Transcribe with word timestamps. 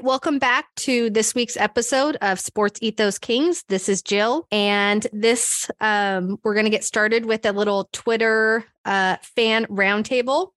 Right, 0.00 0.06
welcome 0.06 0.38
back 0.38 0.74
to 0.76 1.10
this 1.10 1.34
week's 1.34 1.58
episode 1.58 2.16
of 2.22 2.40
Sports 2.40 2.80
Ethos 2.82 3.18
Kings. 3.18 3.64
This 3.68 3.86
is 3.86 4.00
Jill, 4.00 4.46
and 4.50 5.06
this 5.12 5.70
um, 5.78 6.38
we're 6.42 6.54
going 6.54 6.64
to 6.64 6.70
get 6.70 6.84
started 6.84 7.26
with 7.26 7.44
a 7.44 7.52
little 7.52 7.90
Twitter 7.92 8.64
uh, 8.86 9.16
fan 9.36 9.66
roundtable. 9.66 10.52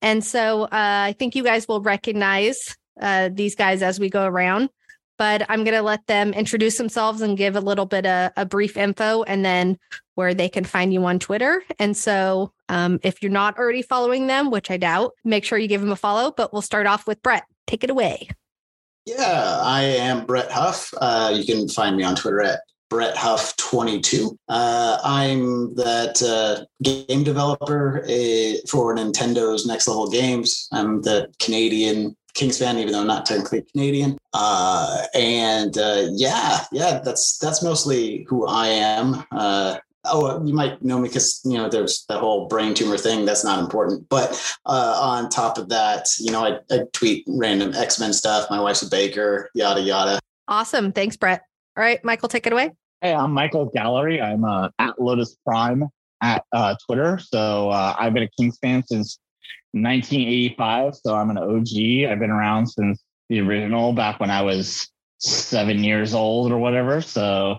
And 0.00 0.24
so 0.24 0.62
uh, 0.62 0.68
I 0.72 1.14
think 1.18 1.34
you 1.34 1.44
guys 1.44 1.68
will 1.68 1.82
recognize 1.82 2.78
uh, 2.98 3.28
these 3.30 3.54
guys 3.54 3.82
as 3.82 4.00
we 4.00 4.08
go 4.08 4.24
around, 4.24 4.70
but 5.18 5.44
I'm 5.50 5.64
going 5.64 5.76
to 5.76 5.82
let 5.82 6.06
them 6.06 6.32
introduce 6.32 6.78
themselves 6.78 7.20
and 7.20 7.36
give 7.36 7.56
a 7.56 7.60
little 7.60 7.86
bit 7.86 8.06
of 8.06 8.30
a 8.38 8.46
brief 8.46 8.78
info, 8.78 9.22
and 9.24 9.44
then 9.44 9.76
where 10.14 10.32
they 10.32 10.48
can 10.48 10.64
find 10.64 10.94
you 10.94 11.04
on 11.04 11.18
Twitter. 11.18 11.62
And 11.78 11.94
so 11.94 12.52
um, 12.70 13.00
if 13.02 13.22
you're 13.22 13.30
not 13.30 13.58
already 13.58 13.82
following 13.82 14.28
them, 14.28 14.50
which 14.50 14.70
I 14.70 14.78
doubt, 14.78 15.12
make 15.24 15.44
sure 15.44 15.58
you 15.58 15.68
give 15.68 15.82
them 15.82 15.92
a 15.92 15.96
follow. 15.96 16.32
But 16.34 16.54
we'll 16.54 16.62
start 16.62 16.86
off 16.86 17.06
with 17.06 17.22
Brett. 17.22 17.44
Take 17.66 17.84
it 17.84 17.90
away. 17.90 18.30
Yeah, 19.08 19.60
I 19.62 19.84
am 19.84 20.26
Brett 20.26 20.50
Huff. 20.50 20.92
Uh, 21.00 21.32
you 21.34 21.42
can 21.42 21.66
find 21.66 21.96
me 21.96 22.02
on 22.04 22.14
Twitter 22.14 22.42
at 22.42 22.60
Brett 22.90 23.16
Huff 23.16 23.56
22. 23.56 24.38
Uh, 24.50 24.98
I'm 25.02 25.74
that 25.76 26.22
uh, 26.22 26.66
game 26.82 27.24
developer 27.24 28.02
uh, 28.02 28.52
for 28.68 28.94
Nintendo's 28.94 29.64
Next 29.64 29.88
Level 29.88 30.10
Games. 30.10 30.68
I'm 30.72 31.00
the 31.00 31.32
Canadian 31.38 32.14
Kings 32.34 32.58
fan, 32.58 32.78
even 32.78 32.92
though 32.92 33.00
I'm 33.00 33.06
not 33.06 33.24
technically 33.24 33.62
Canadian. 33.72 34.18
Uh, 34.34 35.04
and 35.14 35.78
uh, 35.78 36.08
yeah, 36.10 36.64
yeah, 36.70 37.00
that's 37.02 37.38
that's 37.38 37.62
mostly 37.62 38.26
who 38.28 38.46
I 38.46 38.66
am. 38.66 39.24
Uh, 40.08 40.12
oh, 40.12 40.46
you 40.46 40.54
might 40.54 40.82
know 40.82 40.98
me 40.98 41.08
because 41.08 41.40
you 41.44 41.56
know 41.56 41.68
there's 41.68 42.04
the 42.08 42.18
whole 42.18 42.46
brain 42.48 42.74
tumor 42.74 42.98
thing. 42.98 43.24
That's 43.24 43.44
not 43.44 43.58
important. 43.58 44.08
But 44.08 44.30
uh, 44.66 44.98
on 45.00 45.28
top 45.28 45.58
of 45.58 45.68
that, 45.68 46.08
you 46.18 46.32
know, 46.32 46.44
I, 46.44 46.58
I 46.70 46.80
tweet 46.92 47.24
random 47.28 47.74
X 47.74 48.00
Men 48.00 48.12
stuff. 48.12 48.48
My 48.50 48.60
wife's 48.60 48.82
a 48.82 48.88
baker. 48.88 49.50
Yada 49.54 49.80
yada. 49.80 50.18
Awesome. 50.48 50.92
Thanks, 50.92 51.16
Brett. 51.16 51.42
All 51.76 51.82
right, 51.82 52.02
Michael, 52.04 52.28
take 52.28 52.46
it 52.46 52.52
away. 52.52 52.72
Hey, 53.00 53.14
I'm 53.14 53.32
Michael 53.32 53.66
Gallery. 53.66 54.20
I'm 54.20 54.44
uh, 54.44 54.70
at 54.78 55.00
Lotus 55.00 55.36
Prime 55.46 55.84
at 56.20 56.44
uh, 56.52 56.74
Twitter. 56.86 57.18
So 57.18 57.70
uh, 57.70 57.94
I've 57.98 58.12
been 58.12 58.24
a 58.24 58.30
Kings 58.38 58.58
fan 58.60 58.82
since 58.84 59.18
1985. 59.72 60.96
So 60.96 61.14
I'm 61.14 61.30
an 61.30 61.38
OG. 61.38 62.10
I've 62.10 62.18
been 62.18 62.30
around 62.30 62.66
since 62.66 63.02
the 63.28 63.40
original, 63.40 63.92
back 63.92 64.18
when 64.20 64.30
I 64.30 64.42
was 64.42 64.88
seven 65.18 65.84
years 65.84 66.14
old 66.14 66.50
or 66.50 66.58
whatever. 66.58 67.00
So 67.00 67.58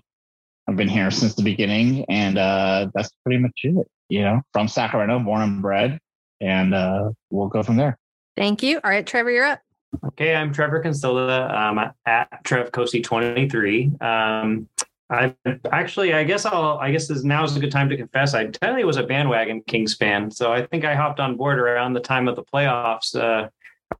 I've 0.69 0.75
been 0.75 0.87
here 0.87 1.09
since 1.09 1.33
the 1.33 1.41
beginning, 1.41 2.05
and 2.09 2.37
uh, 2.37 2.91
that's 2.93 3.09
pretty 3.25 3.41
much 3.41 3.59
it. 3.63 3.87
You 4.07 4.21
know, 4.21 4.41
from 4.53 4.67
Sacramento, 4.67 5.17
born 5.19 5.41
and 5.41 5.61
bred, 5.63 5.97
and 6.41 6.75
uh, 6.75 7.09
we'll 7.31 7.47
go 7.47 7.63
from 7.63 7.75
there. 7.75 7.97
Thank 8.37 8.61
you. 8.61 8.79
All 8.83 8.91
right, 8.91 9.05
Trevor, 9.05 9.31
you're 9.31 9.45
up. 9.45 9.61
Okay, 10.05 10.35
I'm 10.35 10.53
Trevor 10.53 10.83
Consola 10.83 11.51
um, 11.51 11.91
at 12.05 12.43
Trev 12.43 12.71
Cosi 12.71 13.01
23. 13.01 13.93
Um, 13.99 14.69
I 15.09 15.33
actually, 15.71 16.13
I 16.13 16.23
guess 16.23 16.45
I'll, 16.45 16.77
I 16.77 16.91
guess 16.91 17.07
this, 17.07 17.23
now 17.23 17.43
is 17.43 17.55
a 17.55 17.59
good 17.59 17.71
time 17.71 17.89
to 17.89 17.97
confess. 17.97 18.35
I 18.35 18.45
totally 18.45 18.83
was 18.83 18.97
a 18.97 19.03
bandwagon 19.03 19.63
Kings 19.63 19.95
fan, 19.95 20.29
so 20.29 20.53
I 20.53 20.67
think 20.67 20.85
I 20.85 20.93
hopped 20.93 21.19
on 21.19 21.35
board 21.35 21.57
around 21.57 21.93
the 21.93 21.99
time 21.99 22.27
of 22.27 22.35
the 22.35 22.43
playoffs, 22.43 23.15
uh, 23.15 23.49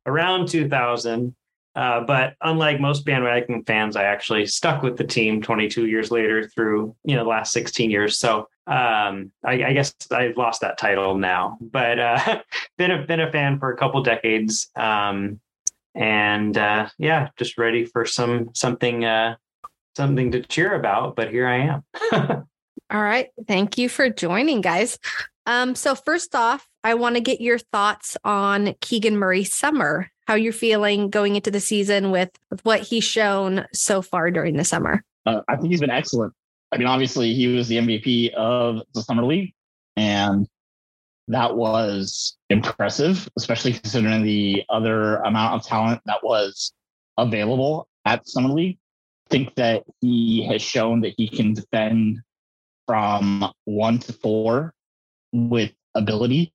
around 0.06 0.50
2000. 0.50 1.34
Uh, 1.76 2.02
but 2.02 2.36
unlike 2.42 2.80
most 2.80 3.06
bandwagon 3.06 3.64
fans, 3.64 3.96
I 3.96 4.04
actually 4.04 4.46
stuck 4.48 4.82
with 4.82 4.98
the 4.98 5.04
team 5.04 5.42
22 5.42 5.86
years 5.86 6.12
later 6.12 6.48
through 6.48 6.96
you 7.04 7.16
know 7.16 7.24
the 7.24 7.30
last 7.30 7.54
16 7.54 7.92
years. 7.92 8.18
So 8.18 8.48
um, 8.68 9.32
I, 9.46 9.64
I, 9.64 9.74
guess 9.74 9.94
I've 10.12 10.38
lost 10.38 10.62
that 10.62 10.78
title 10.78 11.18
now, 11.18 11.58
but 11.60 12.00
uh, 12.00 12.42
been 12.78 12.92
a 12.92 13.06
been 13.06 13.20
a 13.20 13.32
fan 13.32 13.60
for 13.60 13.72
a 13.72 13.78
couple 13.78 14.02
decades, 14.04 14.70
um, 14.76 15.40
and 15.96 16.58
uh, 16.58 16.90
yeah, 16.98 17.30
just 17.38 17.58
ready 17.58 17.86
for 17.86 18.06
some 18.06 18.50
something 18.54 19.06
uh, 19.06 19.36
something 19.96 20.32
to 20.32 20.42
cheer 20.42 20.74
about. 20.74 21.16
But 21.16 21.30
here 21.30 21.48
I 21.48 21.58
am. 21.58 21.84
All 22.92 23.02
right, 23.02 23.30
thank 23.48 23.78
you 23.78 23.90
for 23.90 24.10
joining, 24.10 24.62
guys. 24.62 24.98
Um, 25.46 25.76
so 25.76 25.96
first 25.96 26.36
off, 26.36 26.68
I 26.84 26.94
want 26.94 27.16
to 27.16 27.22
get 27.22 27.42
your 27.42 27.58
thoughts 27.58 28.18
on 28.24 28.76
Keegan 28.82 29.18
Murray 29.18 29.44
Summer 29.44 30.12
how 30.30 30.36
you're 30.36 30.54
feeling 30.54 31.10
going 31.10 31.36
into 31.36 31.50
the 31.50 31.60
season 31.60 32.12
with, 32.12 32.30
with 32.52 32.64
what 32.64 32.82
he's 32.82 33.04
shown 33.04 33.66
so 33.74 34.00
far 34.00 34.30
during 34.30 34.58
the 34.58 34.64
summer. 34.64 35.04
Uh, 35.26 35.42
I 35.48 35.56
think 35.56 35.72
he's 35.72 35.80
been 35.80 35.90
excellent. 35.90 36.34
I 36.72 36.78
mean, 36.78 36.86
obviously, 36.86 37.34
he 37.34 37.48
was 37.48 37.68
the 37.68 37.78
MVP 37.78 38.36
of 38.36 38.84
the 38.94 39.02
Summer 39.02 39.26
League, 39.26 39.56
and 39.98 40.48
that 41.30 41.56
was 41.56 42.38
impressive, 42.52 43.28
especially 43.40 43.74
considering 43.74 44.22
the 44.22 44.62
other 44.70 45.16
amount 45.16 45.56
of 45.56 45.68
talent 45.68 46.00
that 46.06 46.24
was 46.24 46.74
available 47.18 47.88
at 48.06 48.28
Summer 48.28 48.50
League. 48.50 48.78
I 49.26 49.30
think 49.32 49.56
that 49.56 49.84
he 50.00 50.46
has 50.46 50.62
shown 50.62 51.02
that 51.02 51.16
he 51.18 51.28
can 51.28 51.56
defend 51.56 52.20
from 52.86 53.52
one 53.66 53.98
to 53.98 54.14
four 54.14 54.76
with 55.34 55.72
ability. 55.96 56.54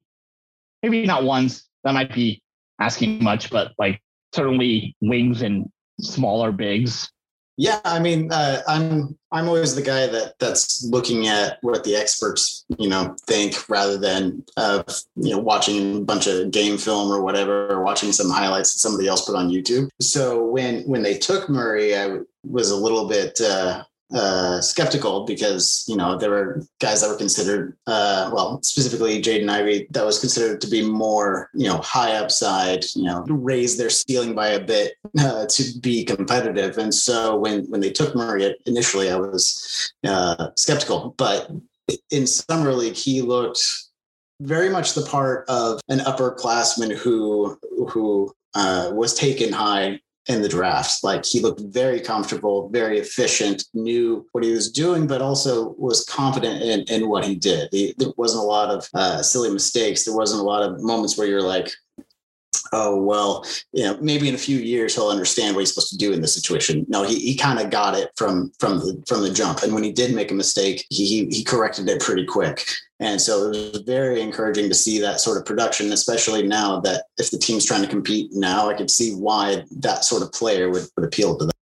Maybe 0.81 1.05
not 1.07 1.25
ones, 1.25 1.69
that 1.83 1.93
might 1.93 2.15
be 2.15 2.41
asking 2.81 3.23
much, 3.23 3.51
but 3.51 3.73
like 3.79 4.01
certainly 4.33 4.97
wings 5.01 5.43
and 5.43 5.71
smaller 6.01 6.53
bigs. 6.53 7.11
Yeah, 7.57 7.81
I 7.85 8.01
mean, 8.01 8.33
uh, 8.33 8.63
I'm 8.67 9.17
I'm 9.31 9.47
always 9.47 9.77
the 9.77 9.83
guy 9.83 10.09
that 10.09 10.35
that's 10.41 10.85
looking 10.91 11.29
at 11.29 11.59
what 11.63 11.85
the 11.85 11.95
experts 11.95 12.65
you 12.79 12.89
know 12.89 13.15
think 13.29 13.69
rather 13.69 13.97
than 13.97 14.45
uh, 14.57 14.83
you 15.15 15.31
know 15.31 15.39
watching 15.39 15.99
a 15.99 16.01
bunch 16.01 16.27
of 16.27 16.51
game 16.51 16.77
film 16.77 17.13
or 17.13 17.23
whatever, 17.23 17.69
or 17.69 17.85
watching 17.85 18.11
some 18.11 18.29
highlights 18.29 18.73
that 18.73 18.81
somebody 18.81 19.07
else 19.07 19.25
put 19.25 19.37
on 19.37 19.51
YouTube. 19.51 19.89
So 20.01 20.45
when 20.45 20.83
when 20.83 21.05
they 21.05 21.17
took 21.17 21.49
Murray, 21.49 21.97
I 21.97 22.19
was 22.45 22.71
a 22.73 22.77
little 22.77 23.07
bit 23.07 23.41
uh, 23.41 23.85
uh, 24.13 24.61
skeptical 24.61 25.25
because 25.25 25.85
you 25.89 25.97
know 25.97 26.17
there 26.17 26.31
were 26.31 26.63
guys 26.79 27.01
that 27.01 27.09
were 27.09 27.17
considered 27.17 27.77
uh, 27.87 28.31
well 28.33 28.63
specifically 28.63 29.21
Jaden 29.23 29.49
Ivey 29.49 29.87
that 29.91 30.05
was 30.05 30.21
considered 30.21 30.61
to 30.61 30.67
be 30.67 30.83
more 30.83 31.51
you 31.55 31.69
know 31.69 31.79
high 31.79 32.17
upside 32.17 32.85
you 32.95 33.05
know 33.05 33.25
raise 33.29 33.77
their 33.77 33.91
ceiling 33.91 34.35
by 34.35 34.49
a 34.49 34.61
bit 34.61 34.95
uh, 35.19 35.47
to 35.47 35.79
be 35.81 36.05
competitive. 36.05 36.77
And 36.79 36.95
so 36.95 37.37
when 37.37 37.65
when 37.71 37.81
they 37.81 37.91
took 37.91 38.15
Murray 38.15 38.55
initially 38.67 39.11
I 39.11 39.17
was 39.17 39.93
uh, 40.05 40.51
skeptical 40.57 41.15
but 41.17 41.51
in 42.11 42.27
summer 42.27 42.73
league 42.73 42.97
he 42.97 43.23
looked 43.23 43.63
very 44.41 44.69
much 44.69 44.95
the 44.95 45.03
part 45.03 45.49
of 45.49 45.81
an 45.89 46.01
upperclassman 46.01 46.95
who 46.95 47.59
who 47.89 48.35
uh, 48.55 48.91
was 48.93 49.15
taken 49.15 49.53
high 49.53 50.01
in 50.27 50.43
the 50.43 50.49
draft. 50.49 51.05
Like 51.05 51.25
he 51.25 51.41
looked 51.41 51.61
very 51.61 52.01
comfortable, 52.01 52.69
very 52.71 52.99
efficient, 52.99 53.65
knew 53.75 54.27
what 54.33 54.45
he 54.45 54.53
was 54.53 54.71
doing, 54.71 55.07
but 55.07 55.21
also 55.21 55.75
was 55.79 56.05
confident 56.05 56.63
in, 56.63 56.81
in 56.95 57.09
what 57.09 57.25
he 57.25 57.35
did. 57.35 57.69
He, 57.73 57.95
there 57.99 58.09
wasn't 58.17 58.43
a 58.43 58.47
lot 58.47 58.71
of 58.71 58.89
uh, 58.95 59.23
silly 59.23 59.51
mistakes. 59.51 60.05
There 60.05 60.17
wasn't 60.17 60.41
a 60.41 60.45
lot 60.45 60.63
of 60.63 60.83
moments 60.83 61.19
where 61.19 61.27
you're 61.27 61.43
like, 61.43 61.71
oh 62.75 62.97
well 62.97 63.45
you 63.73 63.85
know 63.85 63.97
maybe 64.01 64.29
in 64.29 64.35
a 64.35 64.39
few 64.39 64.59
years 64.59 64.95
he'll 64.95 65.09
understand 65.09 65.55
what 65.55 65.61
he's 65.61 65.73
supposed 65.73 65.91
to 65.91 65.97
do 65.97 66.13
in 66.13 66.21
this 66.21 66.35
situation. 66.35 66.85
No 66.89 67.05
he, 67.05 67.19
he 67.19 67.37
kind 67.37 67.59
of 67.59 67.71
got 67.71 67.97
it 67.97 68.11
from 68.17 68.53
from 68.59 68.79
the 68.79 69.03
from 69.07 69.23
the 69.23 69.31
jump. 69.31 69.63
And 69.63 69.73
when 69.73 69.85
he 69.85 69.93
did 69.93 70.15
make 70.15 70.31
a 70.31 70.35
mistake 70.35 70.85
he 70.91 71.27
he 71.31 71.45
corrected 71.45 71.89
it 71.89 72.01
pretty 72.01 72.27
quick. 72.27 72.67
And 73.01 73.21
so 73.21 73.51
it 73.51 73.75
was 73.75 73.83
very 73.85 74.21
encouraging 74.21 74.69
to 74.69 74.75
see 74.75 74.99
that 75.01 75.21
sort 75.21 75.39
of 75.39 75.45
production 75.45 75.93
especially 75.93 76.47
now 76.47 76.81
that 76.81 77.05
if 77.19 77.31
the 77.31 77.39
team's 77.39 77.65
trying 77.65 77.83
to 77.83 77.89
compete 77.89 78.31
now 78.33 78.69
i 78.69 78.75
could 78.75 78.91
see 78.91 79.15
why 79.15 79.65
that 79.79 80.05
sort 80.05 80.23
of 80.23 80.33
player 80.33 80.71
would, 80.71 80.87
would 80.97 81.07
appeal 81.07 81.37
to 81.37 81.47
them. 81.47 81.53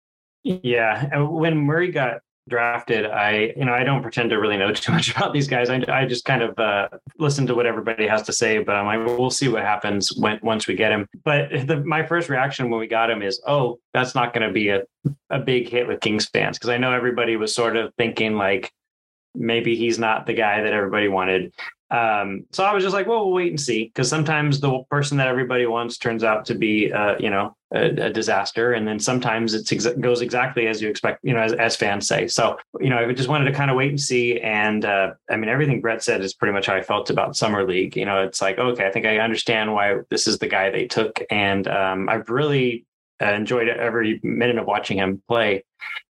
Yeah 0.43 1.07
And 1.11 1.29
when 1.29 1.57
murray 1.57 1.91
got 1.91 2.21
drafted, 2.49 3.05
I 3.05 3.53
you 3.55 3.65
know 3.65 3.73
I 3.73 3.83
don't 3.83 4.01
pretend 4.01 4.29
to 4.31 4.39
really 4.39 4.57
know 4.57 4.71
too 4.73 4.91
much 4.91 5.11
about 5.15 5.33
these 5.33 5.47
guys. 5.47 5.69
I, 5.69 5.83
I 5.87 6.05
just 6.05 6.25
kind 6.25 6.41
of 6.41 6.57
uh, 6.59 6.89
listen 7.17 7.47
to 7.47 7.55
what 7.55 7.65
everybody 7.65 8.07
has 8.07 8.23
to 8.23 8.33
say, 8.33 8.59
but 8.59 8.75
I'm 8.75 8.85
like, 8.85 9.17
we'll 9.17 9.29
see 9.29 9.47
what 9.47 9.63
happens 9.63 10.15
when 10.17 10.39
once 10.43 10.67
we 10.67 10.75
get 10.75 10.91
him. 10.91 11.07
But 11.23 11.49
the, 11.67 11.83
my 11.85 12.05
first 12.05 12.29
reaction 12.29 12.69
when 12.69 12.79
we 12.79 12.87
got 12.87 13.09
him 13.09 13.21
is, 13.21 13.41
oh, 13.47 13.79
that's 13.93 14.15
not 14.15 14.33
going 14.33 14.47
to 14.47 14.53
be 14.53 14.69
a 14.69 14.83
a 15.29 15.39
big 15.39 15.69
hit 15.69 15.87
with 15.87 16.01
Kings 16.01 16.27
fans 16.27 16.57
because 16.57 16.69
I 16.69 16.77
know 16.77 16.93
everybody 16.93 17.35
was 17.35 17.53
sort 17.53 17.75
of 17.75 17.93
thinking 17.97 18.35
like 18.35 18.71
maybe 19.35 19.75
he's 19.75 19.99
not 19.99 20.25
the 20.25 20.33
guy 20.33 20.61
that 20.61 20.73
everybody 20.73 21.07
wanted. 21.07 21.53
Um, 21.93 22.45
so 22.51 22.63
I 22.63 22.73
was 22.73 22.83
just 22.83 22.95
like, 22.95 23.05
well, 23.05 23.25
we'll 23.25 23.35
wait 23.35 23.51
and 23.51 23.61
see, 23.61 23.85
because 23.85 24.09
sometimes 24.09 24.59
the 24.59 24.83
person 24.89 25.17
that 25.17 25.27
everybody 25.27 25.67
wants 25.67 25.99
turns 25.99 26.23
out 26.23 26.43
to 26.45 26.55
be, 26.55 26.91
uh, 26.91 27.15
you 27.19 27.29
know, 27.29 27.55
a, 27.71 27.85
a, 27.85 28.09
disaster, 28.09 28.73
and 28.73 28.87
then 28.87 28.99
sometimes 28.99 29.53
it 29.53 29.65
exa- 29.67 29.99
goes 30.01 30.21
exactly 30.21 30.65
as 30.65 30.81
you 30.81 30.89
expect, 30.89 31.19
you 31.21 31.35
know, 31.35 31.41
as, 31.41 31.53
as, 31.53 31.75
fans 31.75 32.07
say. 32.07 32.27
So, 32.27 32.57
you 32.79 32.89
know, 32.89 32.97
I 32.97 33.13
just 33.13 33.29
wanted 33.29 33.45
to 33.45 33.51
kind 33.51 33.69
of 33.69 33.77
wait 33.77 33.89
and 33.89 34.01
see. 34.01 34.39
And 34.39 34.83
uh, 34.85 35.11
I 35.29 35.37
mean, 35.37 35.51
everything 35.51 35.81
Brett 35.81 36.01
said 36.01 36.21
is 36.21 36.33
pretty 36.33 36.53
much 36.53 36.65
how 36.65 36.73
I 36.73 36.81
felt 36.81 37.11
about 37.11 37.35
summer 37.35 37.63
league. 37.63 37.95
You 37.95 38.05
know, 38.05 38.23
it's 38.23 38.41
like, 38.41 38.57
okay, 38.57 38.87
I 38.87 38.91
think 38.91 39.05
I 39.05 39.19
understand 39.19 39.71
why 39.71 39.97
this 40.09 40.25
is 40.25 40.39
the 40.39 40.47
guy 40.47 40.71
they 40.71 40.87
took, 40.87 41.21
and 41.29 41.67
um, 41.67 42.09
I've 42.09 42.27
really 42.27 42.87
uh, 43.21 43.33
enjoyed 43.33 43.67
every 43.67 44.19
minute 44.23 44.57
of 44.57 44.65
watching 44.65 44.97
him 44.97 45.21
play. 45.27 45.63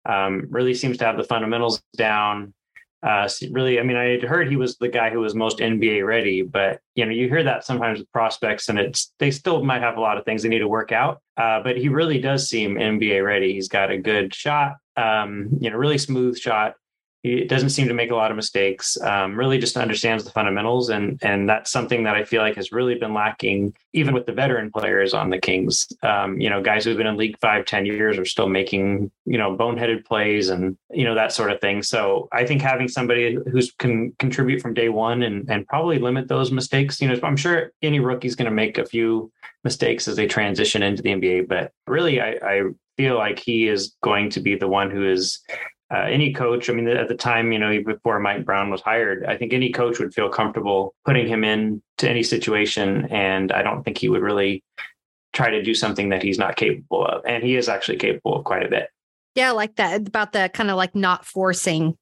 Um, 0.05 0.47
really 0.51 0.75
seems 0.75 0.99
to 0.99 1.07
have 1.07 1.17
the 1.17 1.25
fundamentals 1.25 1.83
down 1.97 2.53
Uh, 3.03 3.29
really, 3.51 3.81
I 3.81 3.83
mean, 3.83 3.97
I 3.97 4.05
had 4.05 4.23
heard 4.23 4.49
he 4.49 4.57
was 4.57 4.77
the 4.77 4.89
guy 4.89 5.11
who 5.11 5.21
was 5.21 5.35
most 5.35 5.59
NBA 5.59 6.07
ready, 6.07 6.43
but 6.43 6.81
you 6.95 7.05
know, 7.07 7.13
you 7.13 7.29
hear 7.29 7.43
that 7.43 7.65
sometimes 7.65 7.99
with 7.99 8.13
prospects, 8.13 8.69
and 8.69 8.79
it's 8.79 9.13
they 9.19 9.31
still 9.31 9.65
might 9.65 9.81
have 9.81 9.97
a 9.97 10.01
lot 10.01 10.19
of 10.19 10.25
things 10.25 10.43
they 10.43 10.51
need 10.51 10.59
to 10.59 10.69
work 10.69 10.93
out. 10.93 11.23
Uh, 11.37 11.63
but 11.63 11.79
he 11.79 11.89
really 11.89 12.21
does 12.21 12.49
seem 12.49 12.75
NBA 12.75 13.25
ready. 13.25 13.55
He's 13.55 13.69
got 13.69 13.91
a 13.91 13.97
good 13.97 14.35
shot, 14.35 14.77
um, 14.97 15.49
you 15.61 15.71
know, 15.71 15.77
really 15.77 15.99
smooth 15.99 16.39
shot 16.39 16.75
he 17.23 17.45
doesn't 17.45 17.71
seem 17.71 17.89
to 17.89 17.95
make 17.95 18.11
a 18.11 18.17
lot 18.17 18.31
of 18.31 18.37
mistakes. 18.37 18.99
Um, 19.01 19.37
really, 19.37 19.59
just 19.59 19.77
understands 19.77 20.25
the 20.25 20.31
fundamentals, 20.31 20.89
and 20.89 21.19
and 21.23 21.49
that's 21.49 21.71
something 21.71 22.05
that 22.05 22.17
I 22.17 22.25
feel 22.25 22.41
like 22.41 22.57
has 22.57 22.73
really 22.73 22.95
been 22.95 23.13
lacking, 23.13 23.75
even 23.93 24.15
with 24.15 24.25
the 24.25 24.33
veteran 24.33 24.71
players 24.71 25.13
on 25.13 25.29
the 25.29 25.39
Kings. 25.39 25.87
Um, 26.03 26.41
you 26.41 26.49
know, 26.49 26.63
guys 26.63 26.85
who've 26.85 26.97
been 26.97 27.07
in 27.07 27.19
league 27.19 27.39
five, 27.39 27.67
ten 27.67 27.85
years 27.85 28.19
are 28.19 28.25
still 28.25 28.49
making 28.49 29.11
you 29.27 29.37
know 29.37 29.55
boneheaded 29.55 30.05
plays 30.07 30.49
and 30.49 30.79
you 30.91 31.05
know 31.05 31.15
that 31.15 31.33
sort 31.33 31.51
of 31.51 31.61
thing. 31.61 31.83
So 31.83 32.29
I 32.33 32.47
think 32.47 32.63
having 32.63 32.89
somebody 32.89 33.37
who's 33.53 33.71
can 33.73 34.13
contribute 34.19 34.63
from 34.63 34.73
day 34.73 34.89
one 34.89 35.23
and 35.23 35.49
and 35.51 35.67
probably 35.67 35.99
limit 35.99 36.29
those 36.29 36.51
mistakes. 36.51 37.03
You 37.03 37.09
know, 37.09 37.21
I'm 37.23 37.37
sure 37.37 37.73
any 37.83 38.01
rookie's 38.01 38.35
going 38.35 38.49
to 38.51 38.55
make 38.55 38.79
a 38.79 38.87
few 38.87 39.31
mistakes 39.63 40.09
as 40.09 40.17
they 40.17 40.27
transition 40.27 40.83
into 40.83 41.03
the 41.03 41.11
NBA, 41.11 41.49
but 41.49 41.73
really, 41.87 42.21
I, 42.21 42.39
I 42.43 42.63
feel 42.97 43.17
like 43.17 43.39
he 43.39 43.69
is 43.69 43.95
going 44.03 44.31
to 44.31 44.41
be 44.41 44.55
the 44.55 44.69
one 44.69 44.91
who 44.91 45.09
is 45.09 45.41
uh, 45.93 46.07
any 46.09 46.33
coach, 46.33 46.71
I 46.71 46.73
mean, 46.73 46.87
at 46.87 47.09
the 47.09 47.17
time, 47.17 47.53
you 47.53 47.59
know, 47.59 47.83
before 47.83 48.21
Mike 48.21 48.45
Brown 48.45 48.71
was 48.71 48.81
hired, 48.81 49.25
I 49.27 49.37
think 49.37 49.53
any 49.53 49.71
coach 49.73 49.99
would 49.99 50.15
feel 50.15 50.29
comfortable 50.29 50.95
putting 51.05 51.27
him 51.27 51.43
in 51.43 51.83
to 51.99 52.09
any 52.09 52.23
situation. 52.23 53.07
And 53.11 53.51
I 53.51 53.63
don't 53.63 53.83
think 53.83 53.99
he 53.99 54.09
would 54.09 54.23
really 54.23 54.63
try 55.33 55.51
to 55.51 55.63
do 55.63 55.75
something 55.75 56.11
that 56.11 56.23
he's 56.23 56.39
not 56.39 56.57
capable 56.57 57.05
of. 57.05 57.25
And 57.27 57.43
he 57.43 57.57
is 57.57 57.69
actually 57.69 57.99
capable 57.99 58.37
of 58.37 58.45
quite 58.45 58.65
a 58.65 58.69
bit. 58.69 58.89
Yeah, 59.35 59.51
like 59.51 59.77
that 59.77 60.07
about 60.07 60.33
the 60.33 60.51
kind 60.53 60.71
of 60.71 60.77
like 60.77 60.95
not 60.95 61.25
forcing. 61.25 61.97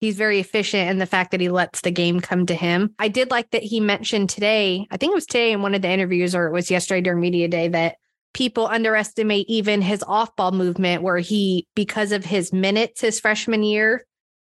He's 0.00 0.16
very 0.16 0.40
efficient 0.40 0.90
in 0.90 0.98
the 0.98 1.06
fact 1.06 1.30
that 1.30 1.40
he 1.40 1.48
lets 1.48 1.80
the 1.80 1.92
game 1.92 2.20
come 2.20 2.46
to 2.46 2.54
him. 2.54 2.94
I 2.98 3.06
did 3.06 3.30
like 3.30 3.50
that 3.50 3.62
he 3.62 3.78
mentioned 3.78 4.30
today, 4.30 4.86
I 4.90 4.96
think 4.96 5.12
it 5.12 5.14
was 5.14 5.26
today 5.26 5.52
in 5.52 5.62
one 5.62 5.76
of 5.76 5.82
the 5.82 5.90
interviews 5.90 6.34
or 6.34 6.46
it 6.46 6.52
was 6.52 6.70
yesterday 6.70 7.00
during 7.00 7.20
media 7.20 7.46
day 7.46 7.68
that 7.68 7.96
people 8.34 8.66
underestimate 8.66 9.46
even 9.48 9.82
his 9.82 10.02
off 10.06 10.34
ball 10.36 10.52
movement, 10.52 11.02
where 11.02 11.18
he, 11.18 11.66
because 11.74 12.12
of 12.12 12.24
his 12.24 12.52
minutes 12.52 13.00
his 13.00 13.20
freshman 13.20 13.62
year, 13.62 14.06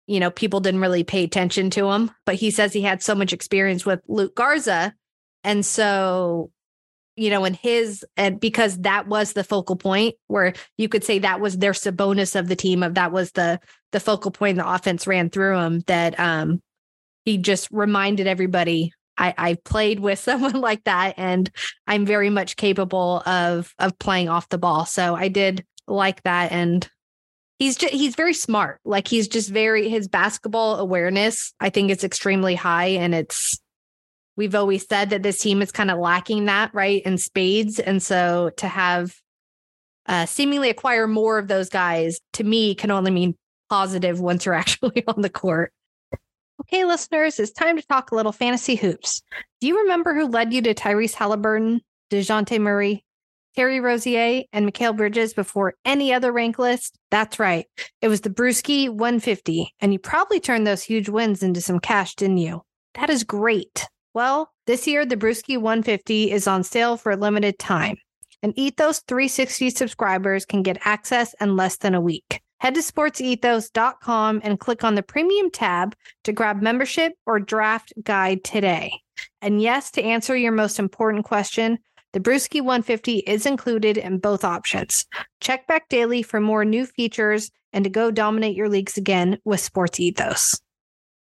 you 0.07 0.19
know, 0.19 0.31
people 0.31 0.59
didn't 0.59 0.81
really 0.81 1.03
pay 1.03 1.23
attention 1.23 1.69
to 1.71 1.89
him. 1.91 2.09
But 2.25 2.35
he 2.35 2.49
says 2.49 2.73
he 2.73 2.81
had 2.81 3.03
so 3.03 3.13
much 3.13 3.33
experience 3.33 3.85
with 3.85 3.99
Luka 4.07 4.33
Garza. 4.35 4.93
And 5.43 5.65
so, 5.65 6.49
you 7.15 7.29
know, 7.29 7.45
in 7.45 7.53
his, 7.53 8.05
and 8.15 8.39
because 8.39 8.77
that 8.79 9.07
was 9.07 9.33
the 9.33 9.43
focal 9.43 9.75
point 9.75 10.15
where 10.27 10.53
you 10.77 10.87
could 10.87 11.03
say 11.03 11.19
that 11.19 11.39
was 11.41 11.57
their 11.57 11.73
Sabonis 11.73 12.39
of 12.39 12.47
the 12.47 12.55
team, 12.55 12.83
of 12.83 12.95
that 12.95 13.11
was 13.11 13.31
the, 13.31 13.59
the 13.91 13.99
focal 13.99 14.31
point 14.31 14.57
the 14.57 14.69
offense 14.69 15.07
ran 15.07 15.29
through 15.29 15.57
him, 15.57 15.79
that 15.87 16.19
um, 16.19 16.61
he 17.25 17.37
just 17.37 17.67
reminded 17.71 18.27
everybody 18.27 18.93
I, 19.17 19.33
I 19.37 19.53
played 19.65 19.99
with 19.99 20.19
someone 20.27 20.61
like 20.61 20.83
that 20.85 21.15
and 21.17 21.49
I'm 21.87 22.05
very 22.05 22.29
much 22.29 22.55
capable 22.55 23.21
of 23.25 23.73
of 23.79 23.97
playing 23.99 24.29
off 24.29 24.49
the 24.49 24.57
ball. 24.57 24.85
So 24.85 25.15
I 25.15 25.27
did 25.27 25.65
like 25.87 26.23
that 26.23 26.51
and 26.51 26.87
he's 27.59 27.77
just 27.77 27.93
he's 27.93 28.15
very 28.15 28.33
smart. 28.33 28.79
Like 28.85 29.07
he's 29.07 29.27
just 29.27 29.49
very 29.49 29.89
his 29.89 30.07
basketball 30.07 30.77
awareness, 30.77 31.53
I 31.59 31.69
think 31.69 31.91
it's 31.91 32.03
extremely 32.03 32.55
high 32.55 32.87
and 32.87 33.13
it's 33.15 33.59
we've 34.35 34.55
always 34.55 34.87
said 34.87 35.09
that 35.09 35.23
this 35.23 35.39
team 35.39 35.61
is 35.61 35.71
kind 35.71 35.91
of 35.91 35.97
lacking 35.97 36.45
that, 36.45 36.73
right? 36.73 37.01
In 37.03 37.17
spades. 37.17 37.79
And 37.79 38.01
so 38.01 38.51
to 38.57 38.67
have 38.67 39.15
uh, 40.05 40.25
seemingly 40.25 40.69
acquire 40.69 41.07
more 41.07 41.37
of 41.37 41.47
those 41.47 41.69
guys 41.69 42.19
to 42.33 42.43
me 42.43 42.75
can 42.75 42.91
only 42.91 43.11
mean 43.11 43.35
positive 43.69 44.21
once 44.21 44.45
you're 44.45 44.53
actually 44.55 45.03
on 45.07 45.21
the 45.21 45.29
court. 45.29 45.73
Okay, 46.69 46.83
listeners, 46.83 47.39
it's 47.39 47.53
time 47.53 47.77
to 47.77 47.87
talk 47.87 48.11
a 48.11 48.15
little 48.15 48.33
fantasy 48.33 48.75
hoops. 48.75 49.21
Do 49.61 49.67
you 49.67 49.79
remember 49.83 50.13
who 50.13 50.27
led 50.27 50.51
you 50.51 50.61
to 50.63 50.73
Tyrese 50.73 51.13
Halliburton, 51.13 51.79
DeJounte 52.11 52.59
Murray, 52.59 53.05
Terry 53.55 53.79
Rozier, 53.79 54.43
and 54.51 54.67
Mikal 54.67 54.97
Bridges 54.97 55.33
before 55.33 55.75
any 55.85 56.13
other 56.13 56.33
rank 56.33 56.59
list? 56.59 56.97
That's 57.09 57.39
right. 57.39 57.67
It 58.01 58.09
was 58.09 58.19
the 58.19 58.29
Brewski 58.29 58.89
150, 58.89 59.73
and 59.79 59.93
you 59.93 59.99
probably 59.99 60.41
turned 60.41 60.67
those 60.67 60.83
huge 60.83 61.07
wins 61.07 61.41
into 61.41 61.61
some 61.61 61.79
cash, 61.79 62.15
didn't 62.15 62.39
you? 62.39 62.63
That 62.95 63.09
is 63.09 63.23
great. 63.23 63.87
Well, 64.13 64.51
this 64.65 64.87
year, 64.87 65.05
the 65.05 65.15
Brewski 65.15 65.55
150 65.55 66.31
is 66.31 66.47
on 66.47 66.65
sale 66.65 66.97
for 66.97 67.13
a 67.13 67.15
limited 67.15 67.59
time, 67.59 67.95
and 68.43 68.51
Ethos 68.59 68.99
360 69.07 69.69
subscribers 69.69 70.45
can 70.45 70.63
get 70.63 70.79
access 70.83 71.33
in 71.39 71.55
less 71.55 71.77
than 71.77 71.95
a 71.95 72.01
week. 72.01 72.41
Head 72.59 72.75
to 72.75 72.81
sportsethos.com 72.81 74.41
and 74.43 74.59
click 74.59 74.83
on 74.83 74.95
the 74.95 75.03
premium 75.03 75.51
tab 75.51 75.95
to 76.23 76.33
grab 76.33 76.61
membership 76.61 77.13
or 77.25 77.39
draft 77.39 77.93
guide 78.03 78.43
today. 78.43 79.01
And 79.41 79.61
yes, 79.61 79.91
to 79.91 80.03
answer 80.03 80.35
your 80.35 80.51
most 80.51 80.79
important 80.79 81.25
question, 81.25 81.79
the 82.13 82.19
Brewski 82.19 82.61
150 82.61 83.17
is 83.19 83.45
included 83.45 83.97
in 83.97 84.17
both 84.17 84.43
options. 84.43 85.05
Check 85.41 85.67
back 85.67 85.89
daily 85.89 86.23
for 86.23 86.39
more 86.39 86.65
new 86.65 86.85
features 86.85 87.51
and 87.73 87.83
to 87.83 87.89
go 87.89 88.09
dominate 88.09 88.55
your 88.55 88.69
leagues 88.69 88.97
again 88.97 89.37
with 89.45 89.59
Sports 89.59 89.99
Ethos. 89.99 90.59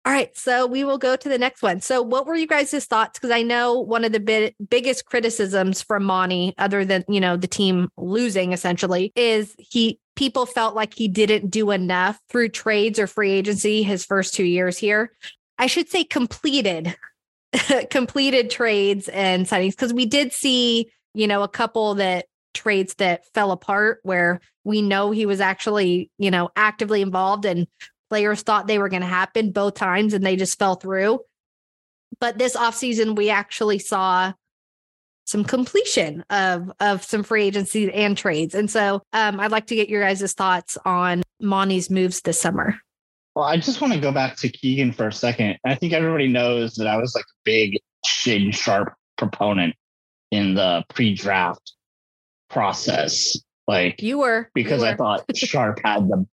All 0.07 0.13
right, 0.13 0.35
so 0.37 0.67
we 0.67 0.85
will 0.85 0.99
go 0.99 1.17
to 1.17 1.29
the 1.29 1.37
next 1.37 1.63
one. 1.63 1.81
So, 1.81 2.01
what 2.01 2.27
were 2.27 2.37
you 2.37 2.47
guys' 2.47 2.87
thoughts? 2.87 3.19
Because 3.19 3.33
I 3.33 3.43
know 3.43 3.81
one 3.81 4.05
of 4.05 4.13
the 4.13 4.21
bi- 4.21 4.55
biggest 4.71 5.05
criticisms 5.05 5.83
from 5.83 6.05
Monte, 6.05 6.55
other 6.59 6.85
than 6.85 7.05
you 7.09 7.21
know 7.21 7.37
the 7.37 7.49
team 7.49 7.89
losing 7.97 8.53
essentially, 8.53 9.13
is 9.17 9.57
he 9.59 9.99
people 10.17 10.47
felt 10.47 10.75
like 10.75 10.95
he 10.95 11.09
didn't 11.09 11.51
do 11.51 11.71
enough 11.71 12.19
through 12.29 12.49
trades 12.49 12.99
or 12.99 13.07
free 13.07 13.31
agency 13.31 13.83
his 13.83 14.05
first 14.05 14.35
two 14.35 14.45
years 14.45 14.77
here. 14.77 15.13
I 15.59 15.69
should 15.69 15.89
say 15.89 16.05
completed, 16.05 16.97
completed 17.91 18.51
trades 18.51 19.09
and 19.09 19.47
signings 19.47 19.73
because 19.73 19.95
we 19.95 20.07
did 20.07 20.33
see 20.33 20.91
you 21.15 21.27
know 21.27 21.43
a 21.43 21.49
couple 21.49 21.95
that 21.95 22.27
trades 22.55 22.95
that 22.95 23.27
fell 23.35 23.53
apart 23.53 24.01
where 24.03 24.41
we 24.65 24.83
know 24.83 25.11
he 25.11 25.27
was 25.27 25.41
actually 25.41 26.11
you 26.19 26.31
know 26.31 26.51
actively 26.57 27.03
involved 27.03 27.45
and 27.45 27.67
players 28.09 28.43
thought 28.43 28.67
they 28.67 28.79
were 28.79 28.89
going 28.89 29.03
to 29.03 29.09
happen 29.09 29.53
both 29.53 29.75
times 29.75 30.15
and 30.15 30.25
they 30.25 30.37
just 30.37 30.59
fell 30.59 30.77
through. 30.77 31.21
But 32.21 32.39
this 32.39 32.57
offseason, 32.57 33.17
we 33.17 33.31
actually 33.31 33.79
saw 33.79 34.33
some 35.27 35.45
completion 35.45 36.25
of 36.31 36.73
of 36.81 37.05
some 37.05 37.23
free 37.23 37.45
agency 37.45 37.93
and 37.93 38.17
trades. 38.17 38.55
And 38.55 38.71
so 38.71 39.03
um, 39.13 39.39
I'd 39.39 39.51
like 39.51 39.67
to 39.67 39.75
get 39.75 39.89
your 39.89 40.03
guys' 40.03 40.33
thoughts 40.33 40.79
on 40.85 41.23
Monte's 41.41 41.91
moves 41.91 42.23
this 42.23 42.41
summer. 42.41 42.77
Well, 43.35 43.45
I 43.45 43.59
just 43.59 43.83
want 43.83 43.93
to 43.93 44.01
go 44.01 44.13
back 44.13 44.37
to 44.39 44.49
Keegan 44.49 44.93
for 44.93 45.09
a 45.09 45.13
second. 45.13 45.59
I 45.65 45.75
think 45.75 45.93
everybody 45.93 46.27
knows 46.27 46.75
that 46.77 46.87
I 46.87 46.97
was 46.97 47.15
like 47.15 47.25
a 47.25 47.39
big 47.45 47.79
Shaedon 48.07 48.55
Sharpe 48.55 48.95
proponent 49.19 49.75
in 50.31 50.55
the 50.55 50.85
pre-draft 50.89 51.73
process. 52.49 53.37
Like 53.67 54.01
you 54.01 54.19
were 54.19 54.49
because 54.55 54.81
you 54.81 54.87
were. 54.87 54.93
I 54.93 54.97
thought 54.97 55.25
Sharpe 55.37 55.81
had 55.85 56.09
the 56.09 56.27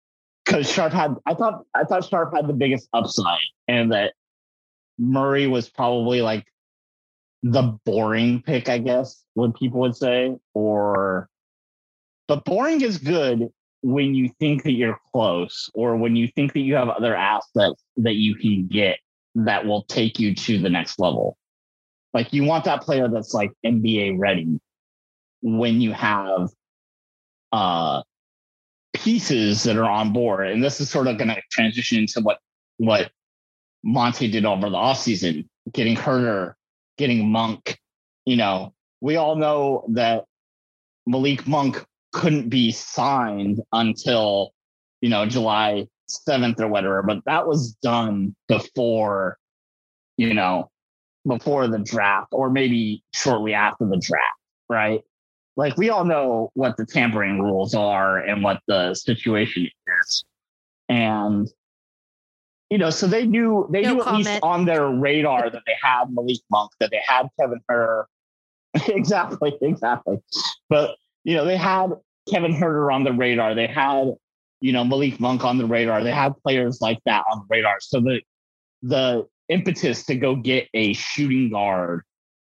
because 0.44 0.70
Sharpe 0.70 0.92
had 0.92 1.14
I 1.26 1.34
thought 1.34 1.64
I 1.75 1.84
thought 1.84 2.04
Sharpe 2.04 2.34
had 2.34 2.46
the 2.46 2.52
biggest 2.52 2.88
upside 2.92 3.38
and 3.68 3.90
that 3.92 4.12
Murray 4.99 5.46
was 5.46 5.68
probably 5.68 6.20
like 6.20 6.44
the 7.42 7.78
boring 7.84 8.42
pick, 8.42 8.68
I 8.68 8.78
guess, 8.78 9.25
what 9.34 9.56
people 9.56 9.80
would 9.80 9.96
say. 9.96 10.37
Or 10.54 11.28
but 12.28 12.44
boring 12.44 12.80
is 12.80 12.99
good 12.99 13.49
when 13.82 14.14
you 14.14 14.30
think 14.38 14.62
that 14.62 14.72
you're 14.72 14.99
close 15.12 15.68
or 15.75 15.96
when 15.96 16.14
you 16.14 16.28
think 16.28 16.52
that 16.52 16.61
you 16.61 16.76
have 16.76 16.88
other 16.88 17.16
assets 17.16 17.82
that 17.96 18.14
you 18.14 18.37
can 18.37 18.68
get 18.68 18.99
that 19.34 19.66
will 19.66 19.82
take 19.84 20.20
you 20.20 20.34
to 20.34 20.58
the 20.58 20.70
next 20.70 21.00
level. 21.00 21.37
Like 22.14 22.32
you 22.32 22.44
want 22.44 22.64
that 22.64 22.82
player 22.82 23.08
that's 23.08 23.34
like 23.34 23.50
NBA 23.66 24.18
ready 24.18 24.61
when 25.40 25.80
you 25.80 25.92
have 25.92 26.50
uh 27.50 28.02
pieces 28.92 29.64
that 29.64 29.76
are 29.76 29.88
on 29.88 30.12
board. 30.12 30.49
And 30.49 30.62
this 30.62 30.80
is 30.80 30.90
sort 30.90 31.08
of 31.08 31.18
going 31.18 31.28
to 31.28 31.40
transition 31.50 31.99
into 31.99 32.20
what 32.20 32.38
what 32.76 33.11
Monte 33.82 34.30
did 34.30 34.44
over 34.44 34.70
the 34.70 34.76
offseason, 34.76 35.49
getting 35.72 35.96
Huerter, 35.96 36.54
getting 36.99 37.30
Monk. 37.30 37.78
You 38.25 38.37
know, 38.37 38.75
we 39.00 39.16
all 39.16 39.37
know 39.37 39.84
that 39.90 40.25
Malik 41.06 41.46
Monk 41.46 41.84
couldn't 42.12 42.49
be 42.49 42.72
signed 42.72 43.61
until, 43.72 44.52
you 45.00 45.08
know, 45.08 45.26
July 45.26 45.88
7th 46.08 46.61
or 46.61 46.68
whatever, 46.68 47.02
but 47.02 47.25
that 47.26 47.46
was 47.46 47.72
done 47.82 48.37
before, 48.49 49.38
you 50.16 50.34
know, 50.34 50.70
before 51.26 51.68
the 51.68 51.78
draft 51.78 52.28
or 52.32 52.50
maybe 52.50 53.02
shortly 53.14 53.54
after 53.54 53.87
the 53.87 53.96
draft, 53.96 54.38
right? 54.68 55.00
like 55.56 55.76
we 55.76 55.90
all 55.90 56.04
know 56.04 56.50
what 56.54 56.76
the 56.76 56.87
tampering 56.87 57.40
rules 57.40 57.75
are 57.75 58.18
and 58.18 58.42
what 58.42 58.61
the 58.68 58.94
situation 58.94 59.68
is. 60.00 60.25
And 60.88 61.49
you 62.73 62.79
know, 62.79 62.88
so 62.88 63.07
they 63.07 63.26
knew 63.26 63.69
they 63.71 63.83
no 63.83 63.93
knew 63.93 64.02
comment. 64.02 64.26
at 64.26 64.33
least 64.33 64.43
on 64.43 64.64
their 64.64 64.88
radar 64.88 65.50
that 65.50 65.62
they 65.67 65.75
had 65.83 66.05
Malik 66.11 66.41
Monk, 66.50 66.71
that 66.81 66.91
they 66.91 67.02
had 67.07 67.29
Kevin 67.38 67.61
Huerter. 67.71 68.05
exactly, 68.88 69.55
exactly. 69.61 70.17
But 70.71 70.97
you 71.23 71.37
know, 71.37 71.45
they 71.45 71.59
had 71.59 71.91
Kevin 72.31 72.55
Huerter 72.55 72.91
on 72.91 73.05
the 73.05 73.12
radar. 73.12 73.55
They 73.55 73.67
had, 73.67 74.14
you 74.62 74.73
know, 74.73 74.85
Malik 74.85 75.21
Monk 75.21 75.45
on 75.45 75.59
the 75.59 75.67
radar. 75.67 76.02
They 76.02 76.12
had 76.12 76.33
players 76.43 76.81
like 76.81 76.99
that 77.05 77.25
on 77.31 77.41
the 77.41 77.45
radar. 77.50 77.76
So 77.81 78.00
the 78.00 78.23
the 78.81 79.26
impetus 79.50 80.07
to 80.07 80.14
go 80.14 80.35
get 80.35 80.67
a 80.73 80.95
shooting 80.95 81.50
guard 81.50 82.05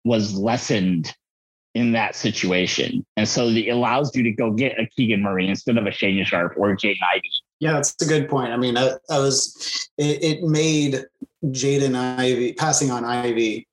was 0.06 0.36
lessened 0.36 1.14
in 1.76 1.92
that 1.94 2.16
situation. 2.16 3.06
And 3.18 3.28
so 3.28 3.48
it 3.48 3.68
allows 3.68 4.16
you 4.16 4.24
to 4.24 4.32
go 4.32 4.52
get 4.52 4.80
a 4.80 4.86
Keegan 4.86 5.22
Murray 5.22 5.50
instead 5.50 5.78
of 5.78 5.86
a 5.86 5.90
Shaedon 5.90 6.26
Sharpe 6.26 6.54
or 6.56 6.74
Jaden 6.78 6.96
Ivey. 7.14 7.32
Yeah, 7.64 7.72
that's 7.72 7.96
a 8.02 8.06
good 8.06 8.28
point. 8.28 8.52
I 8.52 8.58
mean, 8.58 8.76
I, 8.76 8.92
I 9.10 9.20
was, 9.20 9.88
it, 9.98 10.22
it 10.22 10.44
made 10.44 11.06
Jaden 11.46 11.96
Ivey 11.96 12.52
passing 12.52 12.92
on 12.92 13.06
Ivey 13.06 13.70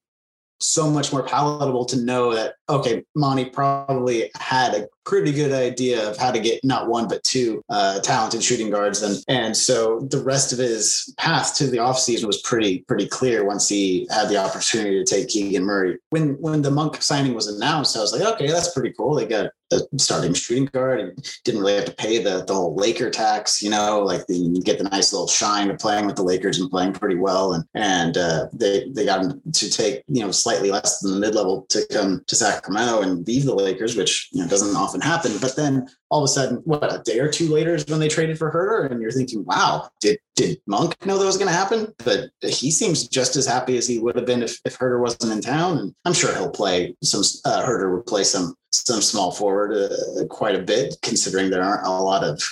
so 0.61 0.89
much 0.89 1.13
more 1.13 1.25
palatable 1.25 1.85
to 1.87 1.97
know 2.01 2.33
that, 2.33 2.55
okay, 2.69 3.03
Monte 3.17 3.47
probably 3.47 4.31
had 4.37 4.75
a 4.75 4.87
pretty 5.11 5.33
good 5.33 5.51
idea 5.51 6.09
of 6.09 6.17
how 6.17 6.31
to 6.31 6.39
get 6.39 6.63
not 6.63 6.87
one 6.87 7.09
but 7.09 7.21
two 7.25 7.61
uh, 7.69 7.99
talented 7.99 8.41
shooting 8.45 8.71
guards 8.71 9.03
and 9.03 9.25
and 9.27 9.57
so 9.57 9.99
the 10.11 10.23
rest 10.23 10.53
of 10.53 10.59
his 10.61 11.13
path 11.19 11.57
to 11.57 11.67
the 11.67 11.79
offseason 11.79 12.27
was 12.27 12.41
pretty 12.43 12.85
pretty 12.87 13.09
clear 13.09 13.45
once 13.45 13.69
he 13.69 14.07
had 14.09 14.29
the 14.29 14.37
opportunity 14.37 15.03
to 15.03 15.05
take 15.05 15.27
Keegan 15.29 15.65
Murray. 15.65 15.99
When 16.11 16.41
when 16.41 16.63
the 16.63 16.71
Monk 16.71 17.03
signing 17.03 17.35
was 17.35 17.49
announced, 17.49 17.97
I 17.97 18.01
was 18.01 18.13
like, 18.13 18.23
okay, 18.35 18.47
that's 18.47 18.73
pretty 18.73 18.93
cool. 18.93 19.17
They 19.17 19.27
got 19.27 19.51
a 19.73 19.81
starting 19.99 20.35
shooting 20.35 20.67
guard 20.67 21.01
and 21.01 21.41
didn't 21.45 21.61
really 21.61 21.75
have 21.75 21.85
to 21.85 21.93
pay 21.93 22.23
the 22.23 22.45
the 22.45 22.55
whole 22.55 22.75
Laker 22.75 23.11
tax, 23.11 23.63
you 23.63 23.71
know, 23.71 24.01
like 24.01 24.27
the, 24.27 24.37
you 24.37 24.63
get 24.63 24.79
the 24.79 24.85
nice 24.85 25.13
little 25.13 25.29
shine 25.29 25.71
of 25.71 25.79
playing 25.79 26.07
with 26.07 26.17
the 26.17 26.23
Lakers 26.23 26.59
and 26.59 26.71
playing 26.71 26.93
pretty 26.93 27.17
well. 27.17 27.55
And 27.55 27.65
and 27.75 28.17
uh, 28.17 28.47
they 28.53 28.89
they 28.91 29.05
got 29.05 29.25
him 29.25 29.41
to 29.53 29.71
take 29.71 30.03
you 30.09 30.23
know 30.23 30.31
slightly 30.31 30.71
less 30.71 31.01
than 31.01 31.13
the 31.13 31.21
mid 31.21 31.35
level 31.35 31.67
to 31.71 31.87
come 31.91 32.23
to 32.27 32.37
Sacramento 32.37 33.03
and 33.03 33.27
leave 33.27 33.45
the 33.45 33.55
Lakers, 33.55 33.97
which 33.97 34.29
you 34.33 34.43
know 34.43 34.49
doesn't 34.49 34.77
often 34.77 35.00
happen. 35.03 35.33
But 35.41 35.57
then 35.57 35.89
all 36.11 36.21
of 36.21 36.25
a 36.25 36.29
sudden, 36.29 36.57
what 36.65 36.93
a 36.93 37.03
day 37.03 37.19
or 37.19 37.31
two 37.31 37.49
later 37.49 37.75
is 37.75 37.87
when 37.87 38.01
they 38.01 38.09
traded 38.09 38.39
for 38.39 38.51
Huerter, 38.51 38.91
and 38.91 39.01
you're 39.01 39.13
thinking, 39.13 39.45
wow, 39.45 39.91
did 40.01 40.19
did 40.37 40.59
Monk 40.67 40.95
know 41.05 41.19
that 41.19 41.25
was 41.25 41.37
going 41.37 41.49
to 41.49 41.57
happen? 41.57 41.93
But 41.99 42.31
he 42.43 42.71
seems 42.71 43.09
just 43.09 43.37
as 43.37 43.47
happy 43.47 43.77
as 43.77 43.87
he 43.87 43.99
would 43.99 44.17
have 44.17 44.27
been 44.27 44.43
if, 44.43 44.59
if 44.65 44.79
Huerter 44.79 45.01
wasn't 45.01 45.33
in 45.33 45.41
town, 45.41 45.79
and 45.79 45.95
I'm 46.05 46.13
sure 46.13 46.35
he'll 46.35 46.51
play 46.51 46.95
some. 47.03 47.23
Uh, 47.45 47.65
Huerter 47.67 47.95
would 47.95 48.07
play 48.07 48.25
some 48.25 48.55
some 48.73 49.01
small 49.01 49.33
forward 49.33 49.73
uh, 49.73 50.25
quite 50.27 50.55
a 50.55 50.63
bit, 50.63 50.97
considering 51.03 51.51
there 51.51 51.63
aren't 51.63 51.87
a 51.87 51.91
lot 51.91 52.25
of 52.25 52.43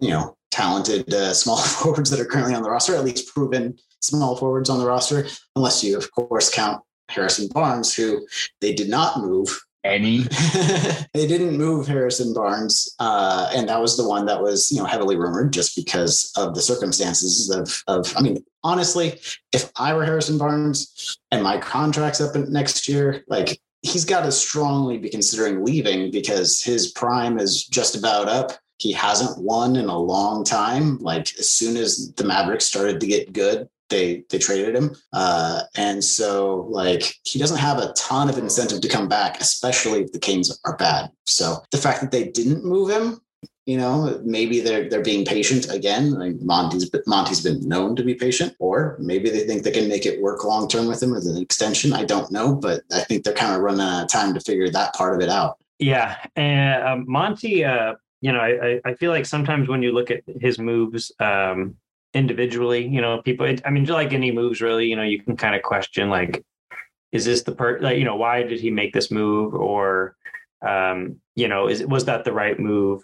you 0.00 0.10
know 0.10 0.36
talented 0.50 1.12
uh, 1.12 1.32
small 1.42 1.58
forwards 1.58 2.10
that 2.10 2.20
are 2.20 2.24
currently 2.24 2.54
on 2.54 2.62
the 2.62 2.70
roster, 2.70 2.94
at 2.94 3.04
least 3.04 3.32
proven 3.34 3.78
small 4.00 4.36
forwards 4.36 4.70
on 4.70 4.78
the 4.78 4.86
roster, 4.86 5.26
unless 5.56 5.82
you 5.82 5.96
of 5.96 6.10
course 6.12 6.52
count 6.52 6.82
Harrison 7.08 7.48
Barnes, 7.48 7.94
who 7.94 8.26
they 8.60 8.72
did 8.72 8.88
not 8.88 9.20
move 9.20 9.64
any. 9.84 10.18
they 11.14 11.26
didn't 11.26 11.56
move 11.56 11.86
Harrison 11.86 12.34
Barnes, 12.34 12.94
uh, 12.98 13.50
and 13.54 13.68
that 13.68 13.80
was 13.80 13.96
the 13.96 14.08
one 14.08 14.26
that 14.26 14.42
was 14.42 14.70
you 14.72 14.78
know 14.78 14.84
heavily 14.84 15.16
rumored 15.16 15.52
just 15.52 15.76
because 15.76 16.32
of 16.36 16.54
the 16.54 16.62
circumstances 16.62 17.50
of 17.50 17.82
of. 17.86 18.14
I 18.16 18.22
mean, 18.22 18.44
honestly, 18.62 19.20
if 19.52 19.70
I 19.76 19.94
were 19.94 20.04
Harrison 20.04 20.38
Barnes 20.38 21.18
and 21.30 21.42
my 21.42 21.58
contract's 21.58 22.20
up 22.20 22.34
next 22.36 22.88
year, 22.88 23.24
like 23.28 23.60
he's 23.82 24.04
got 24.04 24.22
to 24.22 24.32
strongly 24.32 24.98
be 24.98 25.08
considering 25.08 25.64
leaving 25.64 26.10
because 26.10 26.62
his 26.62 26.90
prime 26.92 27.38
is 27.38 27.64
just 27.64 27.96
about 27.96 28.28
up. 28.28 28.52
He 28.78 28.92
hasn't 28.92 29.42
won 29.42 29.76
in 29.76 29.86
a 29.86 29.98
long 29.98 30.44
time. 30.44 30.98
Like 30.98 31.36
as 31.38 31.50
soon 31.50 31.76
as 31.76 32.12
the 32.14 32.24
Mavericks 32.24 32.64
started 32.64 33.00
to 33.00 33.06
get 33.06 33.32
good, 33.32 33.68
they 33.88 34.24
they 34.30 34.38
traded 34.38 34.74
him. 34.74 34.94
Uh, 35.12 35.62
and 35.76 36.02
so 36.02 36.66
like 36.70 37.14
he 37.24 37.38
doesn't 37.38 37.58
have 37.58 37.78
a 37.78 37.92
ton 37.94 38.28
of 38.28 38.38
incentive 38.38 38.80
to 38.80 38.88
come 38.88 39.08
back 39.08 39.40
especially 39.40 40.02
if 40.02 40.12
the 40.12 40.18
kings 40.18 40.58
are 40.64 40.76
bad. 40.76 41.10
So 41.26 41.62
the 41.70 41.78
fact 41.78 42.00
that 42.00 42.10
they 42.10 42.28
didn't 42.28 42.64
move 42.64 42.90
him 42.90 43.20
you 43.68 43.76
know 43.76 44.18
maybe 44.24 44.60
they're 44.60 44.88
they're 44.88 45.02
being 45.02 45.26
patient 45.26 45.70
again. 45.70 46.12
Like 46.12 46.40
Monte's 46.40 46.90
Monte's 47.06 47.42
been 47.42 47.68
known 47.68 47.94
to 47.96 48.02
be 48.02 48.14
patient 48.14 48.56
or 48.58 48.96
maybe 48.98 49.28
they 49.28 49.46
think 49.46 49.62
they 49.62 49.70
can 49.70 49.88
make 49.88 50.06
it 50.06 50.22
work 50.22 50.42
long 50.42 50.68
term 50.68 50.88
with 50.88 51.02
him 51.02 51.10
with 51.10 51.26
an 51.26 51.36
extension. 51.36 51.92
I 51.92 52.04
don't 52.04 52.32
know 52.32 52.54
but 52.54 52.80
i 52.92 53.00
think 53.00 53.24
they're 53.24 53.34
kind 53.34 53.54
of 53.54 53.60
running 53.60 53.82
out 53.82 54.04
of 54.04 54.08
time 54.08 54.32
to 54.34 54.40
figure 54.40 54.70
that 54.70 54.94
part 54.94 55.14
of 55.14 55.20
it 55.20 55.28
out. 55.28 55.58
Yeah 55.78 56.16
and 56.34 56.82
um, 56.82 57.04
Monte 57.06 57.62
uh 57.62 57.94
you 58.22 58.32
know 58.32 58.40
I, 58.40 58.80
I 58.86 58.94
feel 58.94 59.10
like 59.10 59.26
sometimes 59.26 59.68
when 59.68 59.82
you 59.82 59.92
look 59.92 60.10
at 60.10 60.22
his 60.40 60.58
moves 60.58 61.12
um 61.20 61.76
individually 62.14 62.86
you 62.86 63.00
know 63.00 63.20
people 63.22 63.46
i 63.64 63.70
mean 63.70 63.84
like 63.84 64.12
any 64.12 64.30
moves 64.30 64.60
really 64.60 64.86
you 64.86 64.96
know 64.96 65.02
you 65.02 65.22
can 65.22 65.36
kind 65.36 65.54
of 65.54 65.62
question 65.62 66.08
like 66.08 66.42
is 67.12 67.24
this 67.24 67.42
the 67.42 67.52
part 67.52 67.82
like 67.82 67.98
you 67.98 68.04
know 68.04 68.16
why 68.16 68.42
did 68.42 68.60
he 68.60 68.70
make 68.70 68.92
this 68.92 69.10
move? 69.10 69.54
Or 69.54 70.16
um 70.66 71.16
you 71.34 71.48
know 71.48 71.68
is 71.68 71.84
was 71.84 72.04
that 72.06 72.24
the 72.24 72.32
right 72.32 72.58
move? 72.58 73.02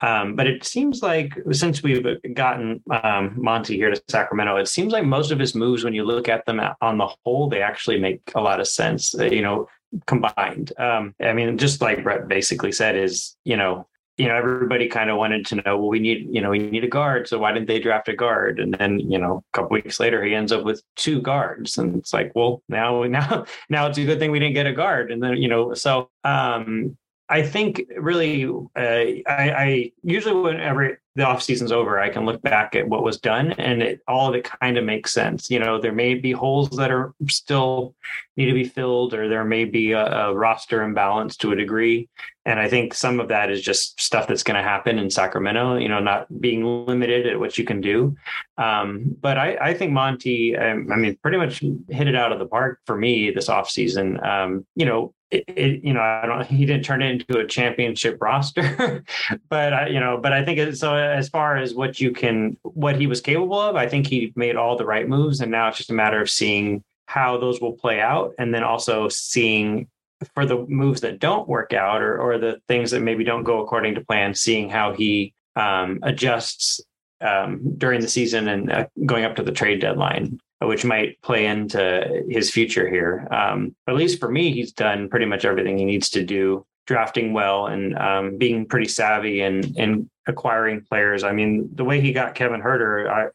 Um 0.00 0.34
but 0.34 0.46
it 0.46 0.64
seems 0.64 1.02
like 1.02 1.32
since 1.52 1.82
we've 1.82 2.04
gotten 2.34 2.82
um 2.90 3.34
Monte 3.36 3.76
here 3.76 3.90
to 3.90 4.02
sacramento 4.08 4.56
it 4.56 4.68
seems 4.68 4.92
like 4.92 5.04
most 5.04 5.30
of 5.30 5.38
his 5.38 5.54
moves 5.54 5.84
when 5.84 5.94
you 5.94 6.04
look 6.04 6.28
at 6.28 6.44
them 6.46 6.60
on 6.80 6.98
the 6.98 7.08
whole 7.24 7.48
they 7.48 7.62
actually 7.62 8.00
make 8.00 8.20
a 8.34 8.40
lot 8.40 8.60
of 8.60 8.68
sense 8.68 9.14
you 9.14 9.42
know 9.42 9.68
combined. 10.06 10.72
Um 10.78 11.14
i 11.20 11.32
mean 11.32 11.56
just 11.58 11.80
like 11.80 12.02
brett 12.02 12.26
basically 12.26 12.72
said 12.72 12.96
is 12.96 13.36
you 13.44 13.56
know 13.56 13.86
you 14.16 14.28
know, 14.28 14.36
everybody 14.36 14.88
kind 14.88 15.10
of 15.10 15.16
wanted 15.16 15.44
to 15.46 15.56
know, 15.56 15.76
well, 15.76 15.88
we 15.88 15.98
need, 15.98 16.28
you 16.30 16.40
know, 16.40 16.50
we 16.50 16.58
need 16.58 16.84
a 16.84 16.88
guard. 16.88 17.26
So 17.26 17.38
why 17.38 17.52
didn't 17.52 17.66
they 17.66 17.80
draft 17.80 18.08
a 18.08 18.14
guard? 18.14 18.60
And 18.60 18.72
then, 18.74 19.00
you 19.00 19.18
know, 19.18 19.42
a 19.52 19.56
couple 19.56 19.74
weeks 19.74 19.98
later, 19.98 20.22
he 20.24 20.34
ends 20.34 20.52
up 20.52 20.64
with 20.64 20.82
two 20.94 21.20
guards. 21.20 21.78
And 21.78 21.96
it's 21.96 22.12
like, 22.12 22.30
well, 22.34 22.62
now, 22.68 23.02
now, 23.04 23.44
now 23.68 23.86
it's 23.86 23.98
a 23.98 24.04
good 24.04 24.20
thing 24.20 24.30
we 24.30 24.38
didn't 24.38 24.54
get 24.54 24.66
a 24.66 24.72
guard. 24.72 25.10
And 25.10 25.22
then, 25.22 25.36
you 25.36 25.48
know, 25.48 25.74
so 25.74 26.10
um, 26.22 26.96
I 27.34 27.42
think 27.42 27.82
really, 27.96 28.44
uh, 28.44 28.54
I, 28.76 29.24
I 29.26 29.92
usually 30.04 30.40
whenever 30.40 31.00
the 31.16 31.26
off 31.26 31.42
season's 31.42 31.72
over, 31.72 31.98
I 31.98 32.08
can 32.08 32.24
look 32.24 32.40
back 32.42 32.76
at 32.76 32.86
what 32.86 33.02
was 33.02 33.18
done, 33.18 33.50
and 33.54 33.82
it, 33.82 34.02
all 34.06 34.28
of 34.28 34.36
it 34.36 34.44
kind 34.44 34.78
of 34.78 34.84
makes 34.84 35.12
sense. 35.12 35.50
You 35.50 35.58
know, 35.58 35.80
there 35.80 35.92
may 35.92 36.14
be 36.14 36.30
holes 36.30 36.70
that 36.70 36.92
are 36.92 37.12
still 37.28 37.96
need 38.36 38.46
to 38.46 38.52
be 38.52 38.62
filled, 38.62 39.14
or 39.14 39.28
there 39.28 39.44
may 39.44 39.64
be 39.64 39.90
a, 39.90 40.06
a 40.06 40.32
roster 40.32 40.84
imbalance 40.84 41.36
to 41.38 41.50
a 41.50 41.56
degree. 41.56 42.08
And 42.46 42.60
I 42.60 42.68
think 42.68 42.94
some 42.94 43.18
of 43.18 43.26
that 43.28 43.50
is 43.50 43.62
just 43.62 44.00
stuff 44.00 44.28
that's 44.28 44.44
going 44.44 44.56
to 44.56 44.62
happen 44.62 45.00
in 45.00 45.10
Sacramento. 45.10 45.78
You 45.78 45.88
know, 45.88 45.98
not 45.98 46.28
being 46.40 46.86
limited 46.86 47.26
at 47.26 47.40
what 47.40 47.58
you 47.58 47.64
can 47.64 47.80
do. 47.80 48.16
Um, 48.58 49.16
but 49.20 49.38
I, 49.38 49.56
I, 49.60 49.74
think 49.74 49.90
Monte, 49.90 50.56
um, 50.56 50.92
I 50.92 50.94
mean, 50.94 51.18
pretty 51.20 51.38
much 51.38 51.64
hit 51.88 52.06
it 52.06 52.14
out 52.14 52.30
of 52.30 52.38
the 52.38 52.46
park 52.46 52.78
for 52.86 52.96
me 52.96 53.32
this 53.32 53.48
offseason. 53.48 54.24
Um, 54.24 54.64
you 54.76 54.86
know, 54.86 55.12
it, 55.34 55.44
it, 55.48 55.84
you 55.84 55.92
know, 55.92 56.00
I 56.00 56.26
don't. 56.26 56.44
He 56.54 56.66
didn't 56.66 56.84
turn 56.84 57.02
it 57.02 57.10
into 57.10 57.38
a 57.38 57.46
championship 57.46 58.18
roster, 58.20 59.04
but 59.48 59.72
I, 59.72 59.86
you 59.88 60.00
know, 60.00 60.18
but 60.18 60.32
I 60.32 60.44
think 60.44 60.58
it, 60.58 60.76
so. 60.76 60.94
As 60.94 61.28
far 61.28 61.56
as 61.56 61.74
what 61.74 62.00
you 62.00 62.12
can, 62.12 62.56
what 62.62 62.96
he 62.96 63.06
was 63.06 63.20
capable 63.20 63.58
of, 63.58 63.76
I 63.76 63.88
think 63.88 64.06
he 64.06 64.32
made 64.36 64.56
all 64.56 64.76
the 64.76 64.86
right 64.86 65.08
moves, 65.08 65.40
and 65.40 65.50
now 65.50 65.68
it's 65.68 65.78
just 65.78 65.90
a 65.90 65.94
matter 65.94 66.20
of 66.20 66.30
seeing 66.30 66.84
how 67.06 67.38
those 67.38 67.60
will 67.60 67.72
play 67.72 68.00
out, 68.00 68.34
and 68.38 68.54
then 68.54 68.62
also 68.62 69.08
seeing 69.08 69.88
for 70.34 70.46
the 70.46 70.64
moves 70.68 71.00
that 71.00 71.18
don't 71.18 71.48
work 71.48 71.72
out, 71.72 72.02
or 72.02 72.18
or 72.18 72.38
the 72.38 72.60
things 72.68 72.90
that 72.92 73.00
maybe 73.00 73.24
don't 73.24 73.44
go 73.44 73.60
according 73.60 73.94
to 73.96 74.04
plan, 74.04 74.34
seeing 74.34 74.70
how 74.70 74.92
he 74.92 75.34
um, 75.56 75.98
adjusts 76.02 76.80
um, 77.20 77.60
during 77.78 78.00
the 78.00 78.08
season 78.08 78.48
and 78.48 78.70
uh, 78.70 78.86
going 79.06 79.24
up 79.24 79.36
to 79.36 79.42
the 79.42 79.52
trade 79.52 79.80
deadline 79.80 80.38
which 80.66 80.84
might 80.84 81.20
play 81.22 81.46
into 81.46 82.24
his 82.28 82.50
future 82.50 82.88
here. 82.88 83.26
Um, 83.30 83.74
at 83.86 83.94
least 83.94 84.20
for 84.20 84.30
me, 84.30 84.52
he's 84.52 84.72
done 84.72 85.08
pretty 85.08 85.26
much 85.26 85.44
everything 85.44 85.78
he 85.78 85.84
needs 85.84 86.10
to 86.10 86.24
do, 86.24 86.66
drafting 86.86 87.32
well 87.32 87.66
and 87.66 87.96
um, 87.98 88.38
being 88.38 88.66
pretty 88.66 88.88
savvy 88.88 89.40
and 89.40 89.76
and 89.76 90.08
acquiring 90.26 90.82
players. 90.82 91.24
I 91.24 91.32
mean, 91.32 91.68
the 91.74 91.84
way 91.84 92.00
he 92.00 92.12
got 92.12 92.34
Kevin 92.34 92.62
Huerter, 92.62 93.08
I 93.08 93.28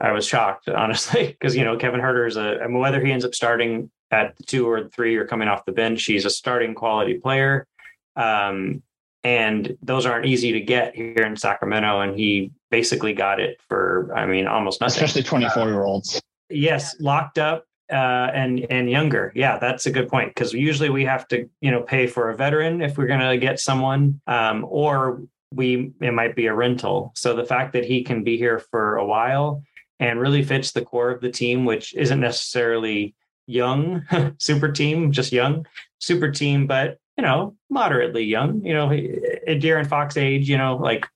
I 0.00 0.12
was 0.12 0.26
shocked 0.26 0.68
honestly 0.68 1.28
because 1.28 1.56
you 1.56 1.64
know 1.64 1.76
Kevin 1.76 2.00
Huerter 2.00 2.26
is 2.26 2.36
a 2.36 2.60
I 2.62 2.66
mean, 2.66 2.78
whether 2.78 3.04
he 3.04 3.12
ends 3.12 3.24
up 3.24 3.34
starting 3.34 3.90
at 4.10 4.34
two 4.46 4.68
or 4.68 4.88
three 4.88 5.16
or 5.16 5.26
coming 5.26 5.48
off 5.48 5.64
the 5.64 5.72
bench, 5.72 6.04
he's 6.04 6.24
a 6.24 6.30
starting 6.30 6.74
quality 6.74 7.14
player. 7.14 7.66
Um, 8.14 8.82
and 9.24 9.76
those 9.82 10.06
aren't 10.06 10.26
easy 10.26 10.52
to 10.52 10.60
get 10.60 10.94
here 10.94 11.24
in 11.26 11.36
Sacramento. 11.36 12.00
And 12.00 12.16
he 12.16 12.52
basically 12.70 13.12
got 13.12 13.40
it 13.40 13.60
for, 13.68 14.12
I 14.14 14.24
mean, 14.24 14.46
almost 14.46 14.80
nothing. 14.80 15.02
Especially 15.02 15.24
24 15.24 15.64
year 15.64 15.82
olds. 15.82 16.20
Yes, 16.48 16.96
locked 17.00 17.38
up 17.38 17.66
uh, 17.90 18.30
and 18.34 18.66
and 18.70 18.90
younger. 18.90 19.32
Yeah, 19.34 19.58
that's 19.58 19.86
a 19.86 19.90
good 19.90 20.08
point 20.08 20.34
because 20.34 20.52
usually 20.52 20.90
we 20.90 21.04
have 21.04 21.28
to 21.28 21.48
you 21.60 21.70
know 21.70 21.82
pay 21.82 22.06
for 22.06 22.30
a 22.30 22.36
veteran 22.36 22.82
if 22.82 22.98
we're 22.98 23.06
going 23.06 23.20
to 23.20 23.38
get 23.38 23.60
someone, 23.60 24.20
um, 24.26 24.66
or 24.68 25.22
we 25.52 25.92
it 26.00 26.12
might 26.12 26.36
be 26.36 26.46
a 26.46 26.54
rental. 26.54 27.12
So 27.14 27.34
the 27.34 27.44
fact 27.44 27.72
that 27.74 27.84
he 27.84 28.02
can 28.02 28.24
be 28.24 28.36
here 28.36 28.58
for 28.58 28.96
a 28.96 29.06
while 29.06 29.62
and 30.00 30.20
really 30.20 30.42
fits 30.42 30.72
the 30.72 30.82
core 30.84 31.10
of 31.10 31.20
the 31.20 31.30
team, 31.30 31.64
which 31.64 31.94
isn't 31.94 32.20
necessarily 32.20 33.14
young 33.46 34.02
super 34.38 34.70
team, 34.70 35.12
just 35.12 35.32
young 35.32 35.66
super 35.98 36.30
team, 36.30 36.66
but 36.66 36.98
you 37.16 37.22
know 37.22 37.56
moderately 37.70 38.24
young. 38.24 38.64
You 38.64 38.74
know, 38.74 38.90
at 38.90 39.60
De'Aaron 39.60 39.86
Fox 39.86 40.16
age, 40.16 40.48
you 40.48 40.58
know, 40.58 40.76
like 40.76 41.06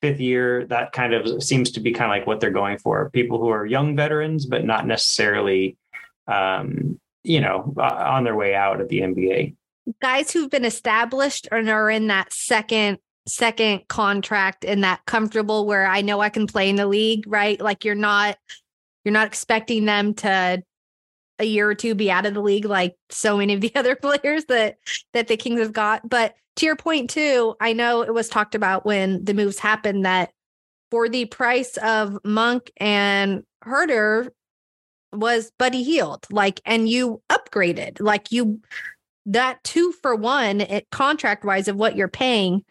fifth 0.00 0.20
year, 0.20 0.64
that 0.66 0.92
kind 0.92 1.12
of 1.12 1.42
seems 1.42 1.70
to 1.72 1.80
be 1.80 1.92
kind 1.92 2.10
of 2.10 2.16
like 2.16 2.26
what 2.26 2.40
they're 2.40 2.50
going 2.50 2.78
for. 2.78 3.10
People 3.10 3.38
who 3.38 3.48
are 3.48 3.66
young 3.66 3.96
veterans, 3.96 4.46
but 4.46 4.64
not 4.64 4.86
necessarily, 4.86 5.76
um, 6.26 7.00
you 7.24 7.40
know, 7.40 7.74
on 7.78 8.24
their 8.24 8.36
way 8.36 8.54
out 8.54 8.80
of 8.80 8.88
the 8.88 9.00
NBA. 9.00 9.54
Guys 10.00 10.30
who've 10.30 10.50
been 10.50 10.64
established 10.64 11.48
and 11.50 11.68
are 11.68 11.90
in 11.90 12.08
that 12.08 12.32
second 12.32 12.98
second 13.26 13.86
contract 13.88 14.64
and 14.64 14.84
that 14.84 15.04
comfortable 15.04 15.66
where 15.66 15.86
I 15.86 16.00
know 16.00 16.20
I 16.20 16.30
can 16.30 16.46
play 16.46 16.70
in 16.70 16.76
the 16.76 16.86
league, 16.86 17.24
right? 17.26 17.60
Like 17.60 17.84
you're 17.84 17.94
not 17.94 18.38
You're 19.04 19.12
not 19.12 19.26
expecting 19.26 19.84
them 19.84 20.14
to 20.14 20.62
a 21.38 21.44
year 21.44 21.68
or 21.70 21.74
two 21.74 21.94
be 21.94 22.10
out 22.10 22.26
of 22.26 22.34
the 22.34 22.40
league 22.42 22.64
like 22.64 22.96
so 23.10 23.36
many 23.36 23.54
of 23.54 23.60
the 23.60 23.72
other 23.76 23.96
players 23.96 24.44
that 24.46 24.78
that 25.12 25.28
the 25.28 25.36
Kings 25.36 25.60
have 25.60 25.72
got. 25.72 26.08
But 26.08 26.34
to 26.58 26.66
your 26.66 26.76
point 26.76 27.08
too, 27.08 27.54
I 27.60 27.72
know 27.72 28.02
it 28.02 28.12
was 28.12 28.28
talked 28.28 28.54
about 28.54 28.84
when 28.84 29.24
the 29.24 29.34
moves 29.34 29.58
happened 29.58 30.04
that 30.04 30.32
for 30.90 31.08
the 31.08 31.24
price 31.26 31.76
of 31.78 32.18
Monk 32.24 32.70
and 32.78 33.44
Huerter 33.64 34.30
was 35.12 35.52
Buddy 35.58 35.82
Hield, 35.82 36.26
like, 36.30 36.60
and 36.64 36.88
you 36.88 37.22
upgraded, 37.30 38.00
like 38.00 38.32
you 38.32 38.60
that 39.26 39.62
two 39.62 39.92
for 39.92 40.16
one 40.16 40.60
it 40.62 40.88
contract 40.90 41.44
wise 41.44 41.68
of 41.68 41.76
what 41.76 41.96
you're 41.96 42.08
paying. 42.08 42.64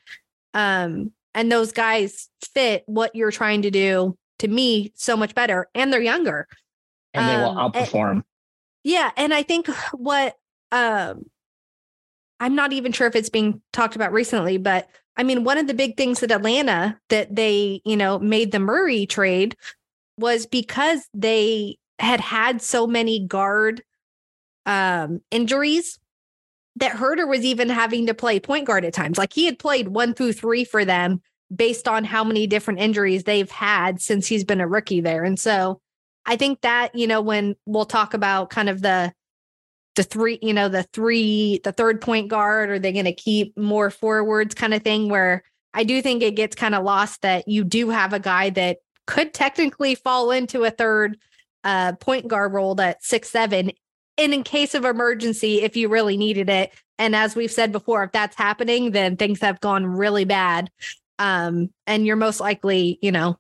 Um, 0.54 1.12
and 1.34 1.52
those 1.52 1.72
guys 1.72 2.30
fit 2.54 2.84
what 2.88 3.16
you're 3.16 3.32
trying 3.32 3.62
to 3.62 3.72
do 3.72 4.18
to 4.40 4.48
me 4.48 4.92
so 4.96 5.16
much 5.16 5.34
better, 5.34 5.68
and 5.74 5.94
they're 5.94 6.02
younger. 6.02 6.48
And 7.14 7.30
they 7.30 7.38
will 7.38 7.58
um, 7.58 7.72
outperform. 7.72 8.12
And, 8.12 8.24
yeah, 8.84 9.12
and 9.16 9.34
I 9.34 9.44
think 9.44 9.68
what 9.94 10.36
um 10.72 11.24
I'm 12.40 12.56
not 12.56 12.74
even 12.74 12.92
sure 12.92 13.08
if 13.08 13.16
it's 13.16 13.30
being 13.30 13.62
talked 13.74 13.96
about 13.96 14.14
recently, 14.14 14.58
but 14.58 14.88
I 15.16 15.24
mean, 15.24 15.44
one 15.44 15.58
of 15.58 15.68
the 15.68 15.74
big 15.74 15.98
things 15.98 16.20
that 16.20 16.32
Atlanta 16.32 17.00
that 17.10 17.36
they, 17.36 17.82
you 17.84 17.98
know, 17.98 18.20
made 18.20 18.52
the 18.52 18.60
Murray 18.60 19.06
trade 19.08 19.56
was 20.18 20.46
because 20.46 21.08
they 21.14 21.78
had 22.00 22.20
had 22.20 22.62
so 22.62 22.86
many 22.86 23.26
guard 23.26 23.82
um, 24.66 25.22
injuries 25.32 26.00
that 26.76 26.96
Huerter 26.96 27.28
was 27.28 27.44
even 27.44 27.70
having 27.70 28.06
to 28.06 28.14
play 28.14 28.40
point 28.40 28.68
guard 28.68 28.86
at 28.86 28.94
times. 28.94 29.18
Like 29.18 29.34
he 29.34 29.46
had 29.46 29.58
played 29.58 29.88
one 29.88 30.14
through 30.14 30.34
three 30.34 30.64
for 30.64 30.86
them 30.86 31.22
based 31.56 31.88
on 31.88 32.04
how 32.04 32.24
many 32.24 32.46
different 32.46 32.80
injuries 32.80 33.24
they've 33.24 33.50
had 33.50 34.02
since 34.02 34.28
he's 34.28 34.44
been 34.44 34.62
a 34.62 34.68
rookie 34.68 35.02
there. 35.02 35.24
And 35.24 35.40
so 35.40 35.82
I 36.26 36.36
think 36.36 36.62
that, 36.62 36.94
you 36.94 37.08
know, 37.08 37.22
when 37.22 37.56
we'll 37.66 37.86
talk 37.86 38.14
about 38.14 38.50
kind 38.50 38.70
of 38.70 38.82
the 38.82 39.12
the 39.98 40.04
three, 40.04 40.40
you 40.42 40.54
know, 40.54 40.70
the 40.70 40.84
three, 40.84 41.60
the 41.64 41.74
third 41.74 42.00
point 42.00 42.30
guard, 42.30 42.70
are 42.70 42.80
they 42.80 42.94
going 42.94 43.06
to 43.06 43.14
keep 43.14 43.58
more 43.58 43.90
forwards 43.90 44.56
kind 44.56 44.74
of 44.74 44.84
thing 44.84 45.10
where 45.10 45.44
I 45.74 45.84
do 45.84 46.02
think 46.02 46.24
it 46.24 46.36
gets 46.36 46.56
kind 46.56 46.76
of 46.76 46.84
lost 46.84 47.24
that 47.24 47.48
you 47.48 47.64
do 47.64 47.90
have 47.90 48.14
a 48.14 48.20
guy 48.20 48.52
that 48.52 48.78
could 49.08 49.34
technically 49.34 49.96
fall 49.96 50.32
into 50.32 50.64
a 50.64 50.72
third 50.72 51.18
uh, 51.64 51.94
point 51.94 52.28
guard 52.28 52.54
role 52.54 52.80
at 52.80 53.04
six, 53.04 53.30
seven. 53.30 53.72
And 54.18 54.34
in 54.34 54.44
case 54.44 54.76
of 54.76 54.86
emergency, 54.86 55.62
if 55.64 55.76
you 55.76 55.90
really 55.90 56.16
needed 56.16 56.50
it. 56.50 56.72
And 57.00 57.16
as 57.16 57.36
we've 57.36 57.52
said 57.52 57.72
before, 57.72 58.04
if 58.04 58.12
that's 58.12 58.36
happening, 58.36 58.92
then 58.92 59.18
things 59.18 59.42
have 59.42 59.60
gone 59.60 59.86
really 59.86 60.26
bad. 60.26 60.70
Um, 61.20 61.72
and 61.88 62.06
you're 62.06 62.16
most 62.16 62.40
likely, 62.40 63.00
you 63.02 63.12
know, 63.12 63.38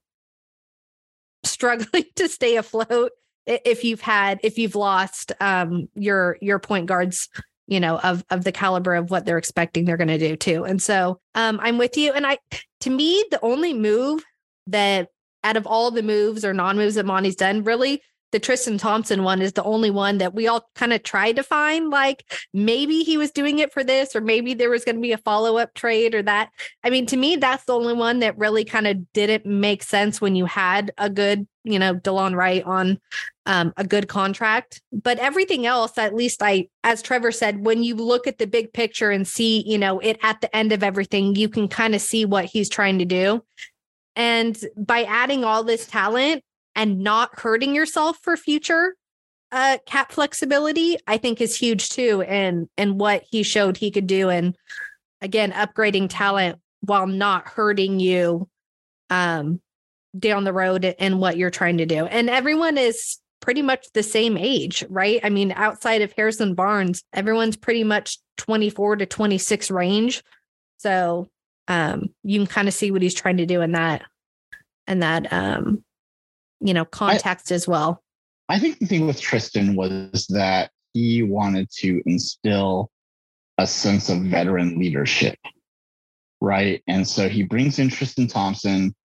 struggling 1.43 2.05
to 2.15 2.27
stay 2.27 2.57
afloat 2.57 3.11
if 3.47 3.83
you've 3.83 4.01
had 4.01 4.39
if 4.43 4.57
you've 4.57 4.75
lost 4.75 5.31
um 5.39 5.87
your 5.95 6.37
your 6.41 6.59
point 6.59 6.85
guards 6.85 7.29
you 7.67 7.79
know 7.79 7.97
of 7.99 8.23
of 8.29 8.43
the 8.43 8.51
caliber 8.51 8.95
of 8.95 9.09
what 9.09 9.25
they're 9.25 9.37
expecting 9.37 9.85
they're 9.85 9.97
going 9.97 10.07
to 10.07 10.17
do 10.17 10.35
too 10.35 10.65
and 10.65 10.81
so 10.81 11.19
um 11.35 11.59
i'm 11.61 11.77
with 11.77 11.97
you 11.97 12.11
and 12.11 12.27
i 12.27 12.37
to 12.81 12.89
me 12.89 13.23
the 13.31 13.39
only 13.41 13.73
move 13.73 14.23
that 14.67 15.09
out 15.43 15.57
of 15.57 15.65
all 15.65 15.91
the 15.91 16.03
moves 16.03 16.43
or 16.43 16.53
non-moves 16.53 16.95
that 16.95 17.05
Monte's 17.05 17.35
done 17.35 17.63
really 17.63 18.01
the 18.31 18.39
Tristan 18.39 18.77
Thompson 18.77 19.23
one 19.23 19.41
is 19.41 19.53
the 19.53 19.63
only 19.63 19.89
one 19.89 20.17
that 20.17 20.33
we 20.33 20.47
all 20.47 20.69
kind 20.75 20.91
of 20.91 21.03
tried 21.03 21.37
to 21.37 21.43
find. 21.43 21.89
Like 21.89 22.25
maybe 22.53 23.03
he 23.03 23.17
was 23.17 23.31
doing 23.31 23.59
it 23.59 23.71
for 23.71 23.83
this, 23.83 24.15
or 24.15 24.21
maybe 24.21 24.53
there 24.53 24.69
was 24.69 24.83
going 24.83 24.95
to 24.95 25.01
be 25.01 25.13
a 25.13 25.17
follow 25.17 25.57
up 25.57 25.73
trade 25.73 26.13
or 26.13 26.21
that. 26.23 26.49
I 26.83 26.89
mean, 26.89 27.05
to 27.07 27.17
me, 27.17 27.37
that's 27.37 27.63
the 27.65 27.73
only 27.73 27.93
one 27.93 28.19
that 28.19 28.37
really 28.37 28.65
kind 28.65 28.87
of 28.87 29.11
didn't 29.13 29.45
make 29.45 29.81
sense 29.81 30.19
when 30.19 30.35
you 30.35 30.45
had 30.45 30.91
a 30.97 31.09
good, 31.09 31.47
you 31.71 31.79
know, 31.79 31.95
Delon 31.95 32.35
Wright 32.35 32.63
on 32.63 32.99
um, 33.45 33.73
a 33.77 33.83
good 33.83 34.07
contract. 34.07 34.81
But 34.91 35.19
everything 35.19 35.65
else, 35.65 35.97
at 35.97 36.15
least 36.15 36.41
I, 36.41 36.67
as 36.83 37.01
Trevor 37.01 37.31
said, 37.31 37.65
when 37.65 37.83
you 37.83 37.95
look 37.95 38.27
at 38.27 38.37
the 38.37 38.47
big 38.47 38.73
picture 38.73 39.11
and 39.11 39.27
see, 39.27 39.63
you 39.67 39.77
know, 39.77 39.99
it 39.99 40.17
at 40.23 40.41
the 40.41 40.55
end 40.55 40.71
of 40.71 40.83
everything, 40.83 41.35
you 41.35 41.49
can 41.49 41.67
kind 41.67 41.95
of 41.95 42.01
see 42.01 42.25
what 42.25 42.45
he's 42.45 42.69
trying 42.69 42.99
to 42.99 43.05
do. 43.05 43.43
And 44.15 44.57
by 44.75 45.03
adding 45.03 45.43
all 45.43 45.63
this 45.63 45.85
talent, 45.85 46.43
and 46.77 46.99
not 46.99 47.39
hurting 47.39 47.75
yourself 47.75 48.19
for 48.21 48.37
future 48.37 48.95
uh 49.51 49.77
cap 49.85 50.11
flexibility 50.11 50.95
i 51.07 51.17
think 51.17 51.41
is 51.41 51.57
huge 51.57 51.89
too 51.89 52.21
and 52.21 52.69
and 52.77 52.99
what 52.99 53.23
he 53.29 53.43
showed 53.43 53.75
he 53.75 53.91
could 53.91 54.07
do 54.07 54.29
and 54.29 54.55
again 55.21 55.51
upgrading 55.51 56.07
talent 56.09 56.59
while 56.81 57.07
not 57.07 57.47
hurting 57.47 57.99
you 57.99 58.47
um 59.09 59.59
down 60.17 60.43
the 60.43 60.53
road 60.53 60.95
and 60.99 61.19
what 61.19 61.37
you're 61.37 61.49
trying 61.49 61.77
to 61.77 61.85
do 61.85 62.05
and 62.05 62.29
everyone 62.29 62.77
is 62.77 63.17
pretty 63.39 63.61
much 63.61 63.85
the 63.93 64.03
same 64.03 64.37
age 64.37 64.83
right 64.89 65.19
i 65.23 65.29
mean 65.29 65.51
outside 65.55 66.01
of 66.01 66.11
harrison 66.13 66.55
barnes 66.55 67.03
everyone's 67.13 67.57
pretty 67.57 67.83
much 67.83 68.17
24 68.37 68.97
to 68.97 69.05
26 69.05 69.69
range 69.69 70.23
so 70.77 71.27
um 71.67 72.09
you 72.23 72.39
can 72.39 72.47
kind 72.47 72.67
of 72.67 72.73
see 72.73 72.89
what 72.89 73.01
he's 73.01 73.13
trying 73.13 73.37
to 73.37 73.45
do 73.45 73.61
in 73.61 73.73
that 73.73 74.03
and 74.87 75.03
that 75.03 75.31
um 75.31 75.83
you 76.59 76.73
know, 76.73 76.85
context 76.85 77.51
I, 77.51 77.55
as 77.55 77.67
well. 77.67 78.03
I 78.49 78.59
think 78.59 78.79
the 78.79 78.85
thing 78.85 79.07
with 79.07 79.19
Tristan 79.19 79.75
was 79.75 80.27
that 80.29 80.71
he 80.93 81.23
wanted 81.23 81.69
to 81.79 82.01
instill 82.05 82.89
a 83.57 83.67
sense 83.67 84.09
of 84.09 84.19
veteran 84.19 84.79
leadership, 84.79 85.37
right? 86.41 86.81
And 86.87 87.07
so 87.07 87.27
he 87.27 87.43
brings 87.43 87.79
in 87.79 87.89
Tristan 87.89 88.27
Thompson 88.27 88.95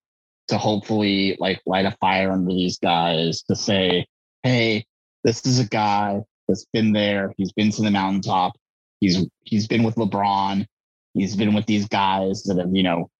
to 0.53 0.59
hopefully 0.59 1.35
like 1.41 1.63
light 1.65 1.87
a 1.87 1.97
fire 1.99 2.31
under 2.31 2.53
these 2.53 2.79
guys 2.79 3.43
to 3.45 3.57
say, 3.57 4.07
hey, 4.43 4.85
this 5.25 5.47
is 5.47 5.59
a 5.59 5.65
guy 5.65 6.21
that's 6.47 6.67
been 6.75 6.93
there. 6.93 7.33
He's 7.39 7.53
been 7.53 7.71
to 7.71 7.83
the 7.83 7.91
mountaintop. 7.91 8.53
He's 9.01 9.27
he's 9.45 9.67
been 9.67 9.83
with 9.83 9.95
LeBron. 9.95 10.67
He's 11.15 11.37
been 11.37 11.55
with 11.55 11.65
these 11.65 11.89
guys 11.89 12.43
that 12.45 12.59
have, 12.59 12.75
you 12.75 12.83
know, 12.83 13.11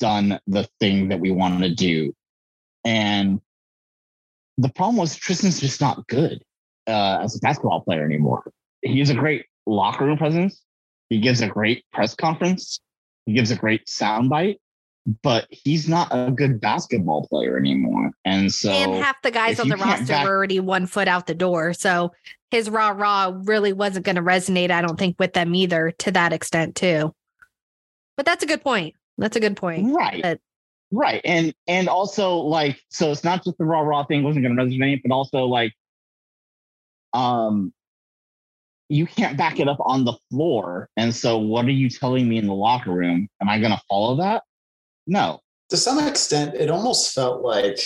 done 0.00 0.38
the 0.46 0.68
thing 0.80 1.08
that 1.08 1.18
we 1.18 1.30
want 1.30 1.62
to 1.62 1.74
do. 1.74 2.12
And 2.84 3.40
the 4.58 4.68
problem 4.68 4.98
was 4.98 5.16
Tristan's 5.16 5.60
just 5.60 5.80
not 5.80 6.06
good 6.08 6.42
uh, 6.86 7.20
as 7.22 7.36
a 7.36 7.38
basketball 7.38 7.80
player 7.80 8.04
anymore. 8.04 8.52
He 8.82 8.98
has 8.98 9.08
a 9.08 9.14
great 9.14 9.46
locker 9.66 10.04
room 10.04 10.18
presence. 10.18 10.62
He 11.08 11.20
gives 11.20 11.40
a 11.40 11.46
great 11.46 11.84
press 11.90 12.14
conference. 12.14 12.80
He 13.24 13.32
gives 13.32 13.50
a 13.50 13.56
great 13.56 13.86
soundbite, 13.86 14.56
but 15.22 15.46
he's 15.50 15.88
not 15.88 16.08
a 16.10 16.30
good 16.30 16.60
basketball 16.60 17.26
player 17.26 17.58
anymore. 17.58 18.12
And 18.24 18.52
so, 18.52 18.70
and 18.70 18.94
half 18.94 19.20
the 19.22 19.30
guys 19.30 19.58
on 19.58 19.68
the 19.68 19.76
roster 19.76 20.06
back- 20.06 20.24
were 20.24 20.30
already 20.30 20.60
one 20.60 20.86
foot 20.86 21.08
out 21.08 21.26
the 21.26 21.34
door. 21.34 21.72
So 21.72 22.12
his 22.50 22.70
rah 22.70 22.90
rah 22.90 23.32
really 23.42 23.72
wasn't 23.72 24.04
going 24.04 24.16
to 24.16 24.22
resonate, 24.22 24.70
I 24.70 24.80
don't 24.82 24.98
think, 24.98 25.16
with 25.18 25.32
them 25.32 25.54
either 25.54 25.90
to 25.98 26.12
that 26.12 26.32
extent, 26.32 26.76
too. 26.76 27.14
But 28.16 28.26
that's 28.26 28.44
a 28.44 28.46
good 28.46 28.62
point. 28.62 28.94
That's 29.18 29.36
a 29.36 29.40
good 29.40 29.56
point. 29.56 29.92
Right. 29.94 30.22
That 30.22 30.40
Right. 30.92 31.22
And 31.24 31.54
and 31.66 31.88
also 31.88 32.36
like 32.36 32.78
so 32.90 33.10
it's 33.10 33.24
not 33.24 33.42
just 33.42 33.56
the 33.56 33.64
raw 33.64 33.80
raw 33.80 34.04
thing 34.04 34.22
wasn't 34.22 34.44
gonna 34.44 34.62
resonate, 34.62 35.00
but 35.02 35.12
also 35.12 35.46
like 35.46 35.72
um 37.14 37.72
you 38.90 39.06
can't 39.06 39.38
back 39.38 39.58
it 39.58 39.68
up 39.68 39.78
on 39.80 40.04
the 40.04 40.12
floor. 40.30 40.90
And 40.98 41.14
so 41.14 41.38
what 41.38 41.64
are 41.64 41.70
you 41.70 41.88
telling 41.88 42.28
me 42.28 42.36
in 42.36 42.46
the 42.46 42.54
locker 42.54 42.92
room? 42.92 43.26
Am 43.40 43.48
I 43.48 43.58
gonna 43.58 43.80
follow 43.88 44.16
that? 44.16 44.42
No. 45.06 45.40
To 45.70 45.76
some 45.76 45.98
extent, 46.06 46.54
it 46.54 46.70
almost 46.70 47.14
felt 47.14 47.42
like 47.42 47.80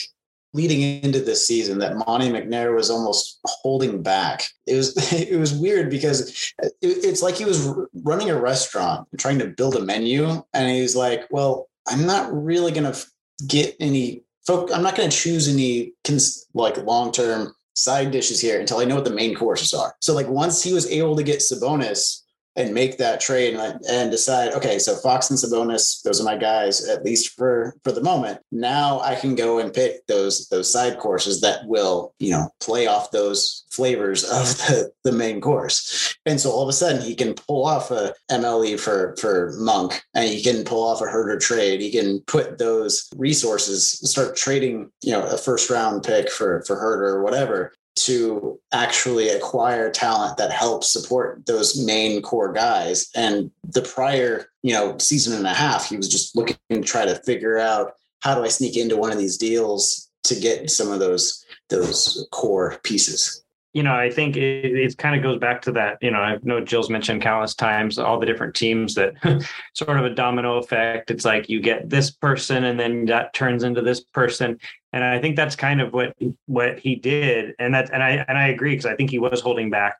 leading 0.52 1.02
into 1.02 1.20
this 1.20 1.46
season 1.46 1.78
that 1.78 1.96
Monte 1.96 2.30
McNair 2.30 2.74
was 2.74 2.90
almost 2.90 3.38
holding 3.44 4.02
back. 4.02 4.46
It 4.66 4.74
was 4.74 5.12
it 5.12 5.38
was 5.38 5.52
weird 5.52 5.90
because 5.90 6.52
it, 6.62 6.74
it's 6.80 7.22
like 7.22 7.36
he 7.36 7.44
was 7.44 7.72
running 8.02 8.30
a 8.30 8.40
restaurant 8.40 9.06
trying 9.18 9.38
to 9.38 9.48
build 9.48 9.76
a 9.76 9.82
menu, 9.82 10.42
and 10.52 10.70
he's 10.70 10.96
like, 10.96 11.24
"Well, 11.30 11.68
I'm 11.86 12.06
not 12.06 12.32
really 12.32 12.72
going 12.72 12.90
to 12.90 12.98
get 13.46 13.76
any 13.80 14.24
folk. 14.46 14.70
I'm 14.72 14.82
not 14.82 14.96
going 14.96 15.10
to 15.10 15.16
choose 15.16 15.48
any 15.48 15.92
cons- 16.04 16.46
like 16.54 16.78
long 16.78 17.12
term 17.12 17.54
side 17.74 18.10
dishes 18.10 18.40
here 18.40 18.58
until 18.58 18.78
I 18.78 18.84
know 18.84 18.94
what 18.94 19.04
the 19.04 19.10
main 19.10 19.34
courses 19.34 19.74
are. 19.74 19.94
So 20.00 20.14
like 20.14 20.28
once 20.28 20.62
he 20.62 20.72
was 20.72 20.90
able 20.90 21.14
to 21.16 21.22
get 21.22 21.40
Sabonis 21.40 22.22
and 22.56 22.72
make 22.72 22.96
that 22.96 23.20
trade 23.20 23.54
and, 23.54 23.80
and 23.88 24.10
decide, 24.10 24.52
okay, 24.54 24.78
so 24.78 24.96
Fox 24.96 25.30
and 25.30 25.38
Sabonis, 25.38 26.02
those 26.02 26.20
are 26.20 26.24
my 26.24 26.36
guys, 26.36 26.88
at 26.88 27.04
least 27.04 27.36
for 27.36 27.76
for 27.84 27.92
the 27.92 28.02
moment. 28.02 28.40
Now 28.50 29.00
I 29.00 29.14
can 29.14 29.34
go 29.34 29.58
and 29.58 29.72
pick 29.72 30.06
those 30.06 30.48
those 30.48 30.72
side 30.72 30.98
courses 30.98 31.40
that 31.42 31.66
will, 31.66 32.14
you 32.18 32.30
know, 32.30 32.48
play 32.60 32.86
off 32.86 33.10
those 33.10 33.64
flavors 33.70 34.24
of 34.24 34.46
the, 34.58 34.90
the 35.04 35.12
main 35.12 35.40
course. 35.40 36.16
And 36.24 36.40
so 36.40 36.50
all 36.50 36.62
of 36.62 36.68
a 36.68 36.72
sudden 36.72 37.02
he 37.02 37.14
can 37.14 37.34
pull 37.34 37.66
off 37.66 37.90
a 37.90 38.14
MLE 38.30 38.80
for 38.80 39.14
for 39.20 39.52
Monk 39.58 40.02
and 40.14 40.28
he 40.28 40.42
can 40.42 40.64
pull 40.64 40.82
off 40.82 41.02
a 41.02 41.04
Huerter 41.04 41.38
trade. 41.38 41.80
He 41.80 41.92
can 41.92 42.20
put 42.20 42.58
those 42.58 43.08
resources, 43.16 43.90
start 44.10 44.36
trading, 44.36 44.90
you 45.02 45.12
know, 45.12 45.26
a 45.26 45.36
first 45.36 45.68
round 45.68 46.02
pick 46.02 46.30
for 46.30 46.62
for 46.66 46.76
Huerter 46.76 47.16
or 47.16 47.22
whatever 47.22 47.72
to 47.96 48.60
actually 48.72 49.30
acquire 49.30 49.90
talent 49.90 50.36
that 50.36 50.52
helps 50.52 50.90
support 50.90 51.44
those 51.46 51.82
main 51.84 52.22
core 52.22 52.52
guys. 52.52 53.08
And 53.14 53.50
the 53.64 53.82
prior, 53.82 54.46
you 54.62 54.74
know, 54.74 54.98
season 54.98 55.36
and 55.36 55.46
a 55.46 55.54
half, 55.54 55.88
he 55.88 55.96
was 55.96 56.08
just 56.08 56.36
looking 56.36 56.56
to 56.70 56.80
try 56.82 57.04
to 57.06 57.16
figure 57.16 57.58
out 57.58 57.94
how 58.20 58.34
do 58.34 58.44
I 58.44 58.48
sneak 58.48 58.76
into 58.76 58.96
one 58.96 59.12
of 59.12 59.18
these 59.18 59.38
deals 59.38 60.10
to 60.24 60.34
get 60.34 60.70
some 60.70 60.90
of 60.90 61.00
those 61.00 61.44
those 61.68 62.28
core 62.30 62.78
pieces 62.84 63.44
you 63.76 63.82
know, 63.82 63.94
I 63.94 64.08
think 64.08 64.38
it, 64.38 64.64
it 64.64 64.96
kind 64.96 65.14
of 65.14 65.22
goes 65.22 65.38
back 65.38 65.60
to 65.62 65.72
that. 65.72 65.98
You 66.00 66.10
know, 66.10 66.20
I 66.20 66.38
know 66.42 66.62
Jill's 66.62 66.88
mentioned 66.88 67.20
countless 67.20 67.54
times 67.54 67.98
all 67.98 68.18
the 68.18 68.24
different 68.24 68.54
teams 68.54 68.94
that 68.94 69.12
sort 69.74 69.98
of 69.98 70.06
a 70.06 70.14
domino 70.14 70.56
effect. 70.56 71.10
It's 71.10 71.26
like 71.26 71.50
you 71.50 71.60
get 71.60 71.90
this 71.90 72.10
person, 72.10 72.64
and 72.64 72.80
then 72.80 73.04
that 73.04 73.34
turns 73.34 73.64
into 73.64 73.82
this 73.82 74.00
person, 74.00 74.58
and 74.96 75.04
I 75.04 75.20
think 75.20 75.36
that's 75.36 75.54
kind 75.54 75.82
of 75.82 75.92
what 75.92 76.16
what 76.46 76.78
he 76.78 76.96
did. 76.96 77.54
And 77.58 77.74
that, 77.74 77.92
and 77.92 78.02
I 78.02 78.24
and 78.26 78.38
I 78.38 78.48
agree 78.48 78.70
because 78.70 78.86
I 78.86 78.96
think 78.96 79.10
he 79.10 79.18
was 79.18 79.42
holding 79.42 79.68
back, 79.68 79.98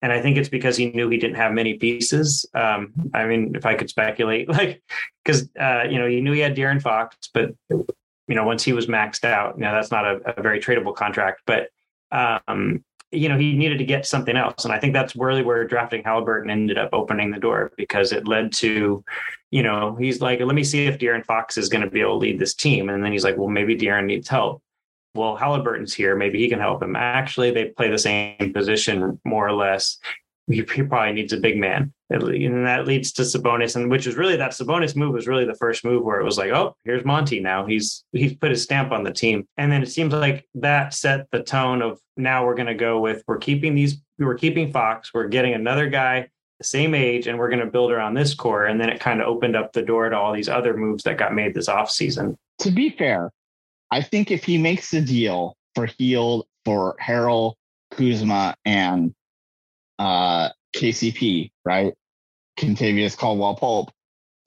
and 0.00 0.10
I 0.10 0.22
think 0.22 0.38
it's 0.38 0.48
because 0.48 0.74
he 0.74 0.90
knew 0.90 1.10
he 1.10 1.18
didn't 1.18 1.36
have 1.36 1.52
many 1.52 1.74
pieces. 1.74 2.46
Um, 2.54 2.94
I 3.12 3.26
mean, 3.26 3.54
if 3.54 3.66
I 3.66 3.74
could 3.74 3.90
speculate, 3.90 4.48
like 4.58 4.82
because 5.22 5.50
uh, 5.60 5.82
you 5.90 5.98
know 5.98 6.08
he 6.08 6.22
knew 6.22 6.32
he 6.32 6.40
had 6.40 6.56
De'Aaron 6.56 6.80
Fox, 6.80 7.28
but 7.34 7.54
you 7.68 8.34
know 8.34 8.44
once 8.44 8.62
he 8.62 8.72
was 8.72 8.86
maxed 8.86 9.24
out, 9.24 9.58
now 9.58 9.74
that's 9.74 9.90
not 9.90 10.06
a, 10.06 10.38
a 10.38 10.42
very 10.42 10.60
tradable 10.60 10.94
contract, 10.94 11.42
but 11.44 11.68
um, 12.10 12.82
you 13.10 13.28
know, 13.28 13.38
he 13.38 13.54
needed 13.54 13.78
to 13.78 13.84
get 13.84 14.06
something 14.06 14.36
else. 14.36 14.64
And 14.64 14.72
I 14.72 14.78
think 14.78 14.92
that's 14.92 15.16
really 15.16 15.42
where 15.42 15.66
drafting 15.66 16.02
Halliburton 16.02 16.50
ended 16.50 16.76
up 16.76 16.90
opening 16.92 17.30
the 17.30 17.38
door 17.38 17.72
because 17.76 18.12
it 18.12 18.28
led 18.28 18.52
to, 18.54 19.02
you 19.50 19.62
know, 19.62 19.94
he's 19.96 20.20
like, 20.20 20.40
let 20.40 20.54
me 20.54 20.64
see 20.64 20.86
if 20.86 20.98
De'Aaron 20.98 21.24
Fox 21.24 21.56
is 21.56 21.68
going 21.68 21.82
to 21.82 21.90
be 21.90 22.00
able 22.00 22.12
to 22.12 22.18
lead 22.18 22.38
this 22.38 22.54
team. 22.54 22.90
And 22.90 23.02
then 23.02 23.12
he's 23.12 23.24
like, 23.24 23.36
well, 23.36 23.48
maybe 23.48 23.76
De'Aaron 23.76 24.06
needs 24.06 24.28
help. 24.28 24.62
Well, 25.14 25.36
Halliburton's 25.36 25.94
here. 25.94 26.14
Maybe 26.16 26.38
he 26.38 26.50
can 26.50 26.60
help 26.60 26.82
him. 26.82 26.94
Actually, 26.94 27.50
they 27.50 27.66
play 27.66 27.90
the 27.90 27.98
same 27.98 28.52
position 28.52 29.18
more 29.24 29.48
or 29.48 29.54
less 29.54 29.98
he, 30.48 30.62
probably 30.62 31.12
needs 31.12 31.32
a 31.32 31.38
big 31.38 31.58
man. 31.58 31.92
And 32.10 32.66
that 32.66 32.86
leads 32.86 33.12
to 33.12 33.22
Sabonis, 33.22 33.76
and 33.76 33.90
which 33.90 34.06
is 34.06 34.16
really 34.16 34.36
that 34.36 34.52
Sabonis 34.52 34.96
move 34.96 35.12
was 35.12 35.26
really 35.26 35.44
the 35.44 35.54
first 35.54 35.84
move 35.84 36.04
where 36.04 36.20
it 36.20 36.24
was 36.24 36.38
like, 36.38 36.50
oh, 36.50 36.74
here's 36.84 37.04
Monte 37.04 37.40
now. 37.40 37.66
He's 37.66 38.04
he's 38.12 38.34
put 38.34 38.50
his 38.50 38.62
stamp 38.62 38.92
on 38.92 39.04
the 39.04 39.12
team. 39.12 39.46
And 39.58 39.70
then 39.70 39.82
it 39.82 39.90
seems 39.90 40.12
like 40.12 40.46
that 40.54 40.94
set 40.94 41.30
the 41.32 41.42
tone 41.42 41.82
of 41.82 42.00
now 42.16 42.46
we're 42.46 42.54
gonna 42.54 42.74
go 42.74 43.00
with 43.00 43.22
we're 43.26 43.38
keeping 43.38 43.74
these 43.74 44.00
we're 44.18 44.36
keeping 44.36 44.72
Fox, 44.72 45.12
we're 45.12 45.28
getting 45.28 45.54
another 45.54 45.88
guy 45.88 46.28
the 46.58 46.64
same 46.64 46.94
age, 46.94 47.26
and 47.26 47.38
we're 47.38 47.50
gonna 47.50 47.66
build 47.66 47.92
around 47.92 48.14
this 48.14 48.34
core. 48.34 48.66
And 48.66 48.80
then 48.80 48.88
it 48.88 49.00
kind 49.00 49.20
of 49.20 49.28
opened 49.28 49.54
up 49.54 49.72
the 49.72 49.82
door 49.82 50.08
to 50.08 50.16
all 50.16 50.32
these 50.32 50.48
other 50.48 50.76
moves 50.76 51.04
that 51.04 51.18
got 51.18 51.34
made 51.34 51.54
this 51.54 51.68
offseason. 51.68 52.36
To 52.60 52.70
be 52.70 52.90
fair, 52.90 53.30
I 53.90 54.00
think 54.00 54.30
if 54.30 54.44
he 54.44 54.56
makes 54.56 54.90
the 54.90 55.02
deal 55.02 55.56
for 55.74 55.86
Hield, 55.86 56.46
for 56.64 56.96
Harrell, 57.00 57.54
Kuzma, 57.90 58.54
and 58.64 59.14
uh, 59.98 60.50
KCP, 60.76 61.50
right? 61.64 61.94
Kentavious 62.58 63.16
Caldwell 63.16 63.56
Pope. 63.56 63.90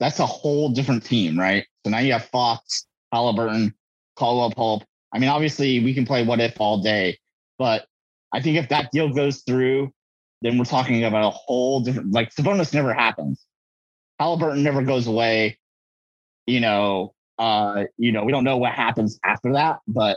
That's 0.00 0.18
a 0.18 0.26
whole 0.26 0.70
different 0.70 1.04
team, 1.04 1.38
right? 1.38 1.64
So 1.84 1.90
now 1.90 1.98
you 1.98 2.12
have 2.12 2.24
Fox, 2.26 2.86
Halliburton, 3.12 3.74
Caldwell 4.16 4.50
Pope. 4.50 4.84
I 5.12 5.18
mean, 5.18 5.28
obviously 5.28 5.80
we 5.80 5.94
can 5.94 6.06
play 6.06 6.24
what 6.24 6.40
if 6.40 6.60
all 6.60 6.82
day, 6.82 7.18
but 7.58 7.86
I 8.32 8.40
think 8.40 8.56
if 8.56 8.68
that 8.70 8.90
deal 8.92 9.12
goes 9.12 9.42
through, 9.42 9.92
then 10.40 10.58
we're 10.58 10.64
talking 10.64 11.04
about 11.04 11.24
a 11.24 11.30
whole 11.30 11.80
different 11.80 12.12
like 12.12 12.34
Sabonis 12.34 12.74
never 12.74 12.92
happens. 12.92 13.44
Halliburton 14.18 14.62
never 14.62 14.82
goes 14.82 15.06
away. 15.06 15.58
You 16.46 16.60
know, 16.60 17.14
uh, 17.38 17.84
you 17.96 18.12
know, 18.12 18.24
we 18.24 18.32
don't 18.32 18.44
know 18.44 18.56
what 18.56 18.72
happens 18.72 19.18
after 19.24 19.52
that, 19.52 19.80
but 19.86 20.16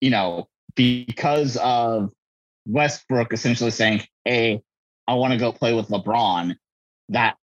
you 0.00 0.10
know, 0.10 0.48
because 0.76 1.56
of 1.56 2.10
Westbrook 2.70 3.32
essentially 3.32 3.70
saying, 3.70 4.02
Hey, 4.24 4.62
I 5.06 5.14
want 5.14 5.32
to 5.32 5.38
go 5.38 5.52
play 5.52 5.74
with 5.74 5.88
LeBron, 5.88 6.56
that 7.08 7.36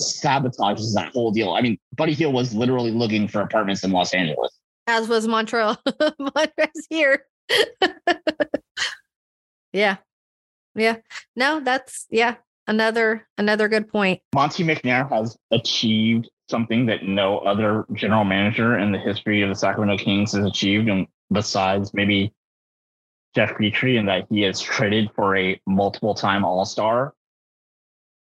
sabotages 0.00 0.94
that 0.94 1.12
whole 1.12 1.30
deal. 1.30 1.52
I 1.52 1.60
mean, 1.60 1.78
Buddy 1.96 2.14
Hield 2.14 2.34
was 2.34 2.54
literally 2.54 2.90
looking 2.90 3.28
for 3.28 3.40
apartments 3.40 3.84
in 3.84 3.92
Los 3.92 4.12
Angeles. 4.12 4.58
As 4.86 5.08
was 5.08 5.26
Montrezl. 5.26 5.78
Montrezl's 6.20 6.86
here. 6.90 7.24
yeah. 9.72 9.96
Yeah. 10.74 10.96
No, 11.36 11.60
that's 11.60 12.06
yeah, 12.10 12.36
another 12.66 13.26
another 13.38 13.68
good 13.68 13.88
point. 13.88 14.20
Monte 14.34 14.64
McNair 14.64 15.08
has 15.10 15.36
achieved 15.52 16.28
something 16.50 16.86
that 16.86 17.04
no 17.04 17.38
other 17.38 17.86
general 17.92 18.24
manager 18.24 18.78
in 18.78 18.92
the 18.92 18.98
history 18.98 19.42
of 19.42 19.48
the 19.48 19.54
Sacramento 19.54 20.02
Kings 20.02 20.32
has 20.32 20.44
achieved, 20.44 20.88
and 20.88 21.06
besides 21.32 21.94
maybe 21.94 22.32
Geoff 23.34 23.56
Petrie 23.58 23.96
and 23.96 24.08
that 24.08 24.26
he 24.30 24.42
has 24.42 24.60
traded 24.60 25.10
for 25.14 25.36
a 25.36 25.60
multiple 25.66 26.14
time 26.14 26.44
All 26.44 26.64
Star 26.64 27.14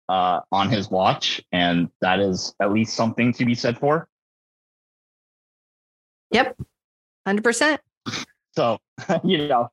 uh, 0.08 0.40
on 0.52 0.70
his 0.70 0.90
watch, 0.90 1.42
and 1.52 1.88
that 2.00 2.20
is 2.20 2.54
at 2.60 2.72
least 2.72 2.94
something 2.94 3.32
to 3.34 3.44
be 3.44 3.54
said 3.54 3.78
for. 3.78 4.08
Yep, 6.30 6.60
hundred 7.26 7.44
percent. 7.44 7.80
So 8.52 8.78
you 9.24 9.48
know, 9.48 9.70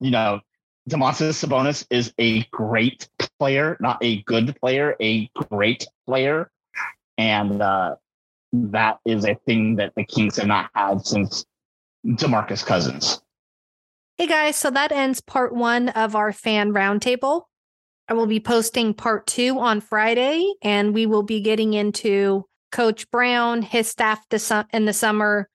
you 0.00 0.10
know, 0.10 0.40
Domantas 0.88 1.44
Sabonis 1.44 1.86
is 1.90 2.12
a 2.18 2.42
great 2.44 3.08
player, 3.38 3.76
not 3.80 3.98
a 4.02 4.22
good 4.22 4.56
player, 4.60 4.96
a 5.00 5.30
great 5.50 5.86
player, 6.06 6.50
and 7.18 7.60
uh, 7.60 7.96
that 8.52 8.98
is 9.04 9.26
a 9.26 9.34
thing 9.46 9.76
that 9.76 9.92
the 9.94 10.04
Kings 10.04 10.36
have 10.36 10.46
not 10.46 10.70
had 10.74 11.06
since 11.06 11.44
Demarcus 12.06 12.64
Cousins. 12.64 13.20
Hey 14.20 14.26
guys, 14.26 14.56
so 14.56 14.70
that 14.72 14.92
ends 14.92 15.22
part 15.22 15.54
one 15.54 15.88
of 15.88 16.14
our 16.14 16.30
fan 16.30 16.74
roundtable. 16.74 17.44
I 18.06 18.12
will 18.12 18.26
be 18.26 18.38
posting 18.38 18.92
part 18.92 19.26
two 19.26 19.58
on 19.58 19.80
Friday, 19.80 20.52
and 20.60 20.92
we 20.92 21.06
will 21.06 21.22
be 21.22 21.40
getting 21.40 21.72
into 21.72 22.44
Coach 22.70 23.10
Brown, 23.10 23.62
his 23.62 23.88
staff 23.88 24.22
in 24.74 24.84
the 24.84 24.92
summer, 24.92 25.48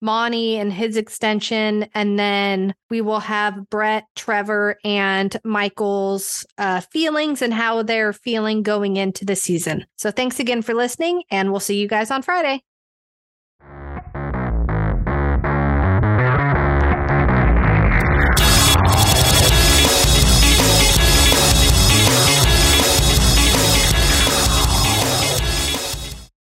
Monte 0.00 0.56
and 0.56 0.72
his 0.72 0.96
extension, 0.96 1.88
and 1.94 2.16
then 2.16 2.76
we 2.90 3.00
will 3.00 3.18
have 3.18 3.68
Brett, 3.68 4.04
Trevor, 4.14 4.76
and 4.84 5.36
Michael's 5.42 6.46
uh, 6.58 6.80
feelings 6.80 7.42
and 7.42 7.52
how 7.52 7.82
they're 7.82 8.12
feeling 8.12 8.62
going 8.62 8.98
into 8.98 9.24
the 9.24 9.34
season. 9.34 9.84
So 9.98 10.12
thanks 10.12 10.38
again 10.38 10.62
for 10.62 10.74
listening, 10.74 11.24
and 11.28 11.50
we'll 11.50 11.58
see 11.58 11.80
you 11.80 11.88
guys 11.88 12.12
on 12.12 12.22
Friday. 12.22 12.62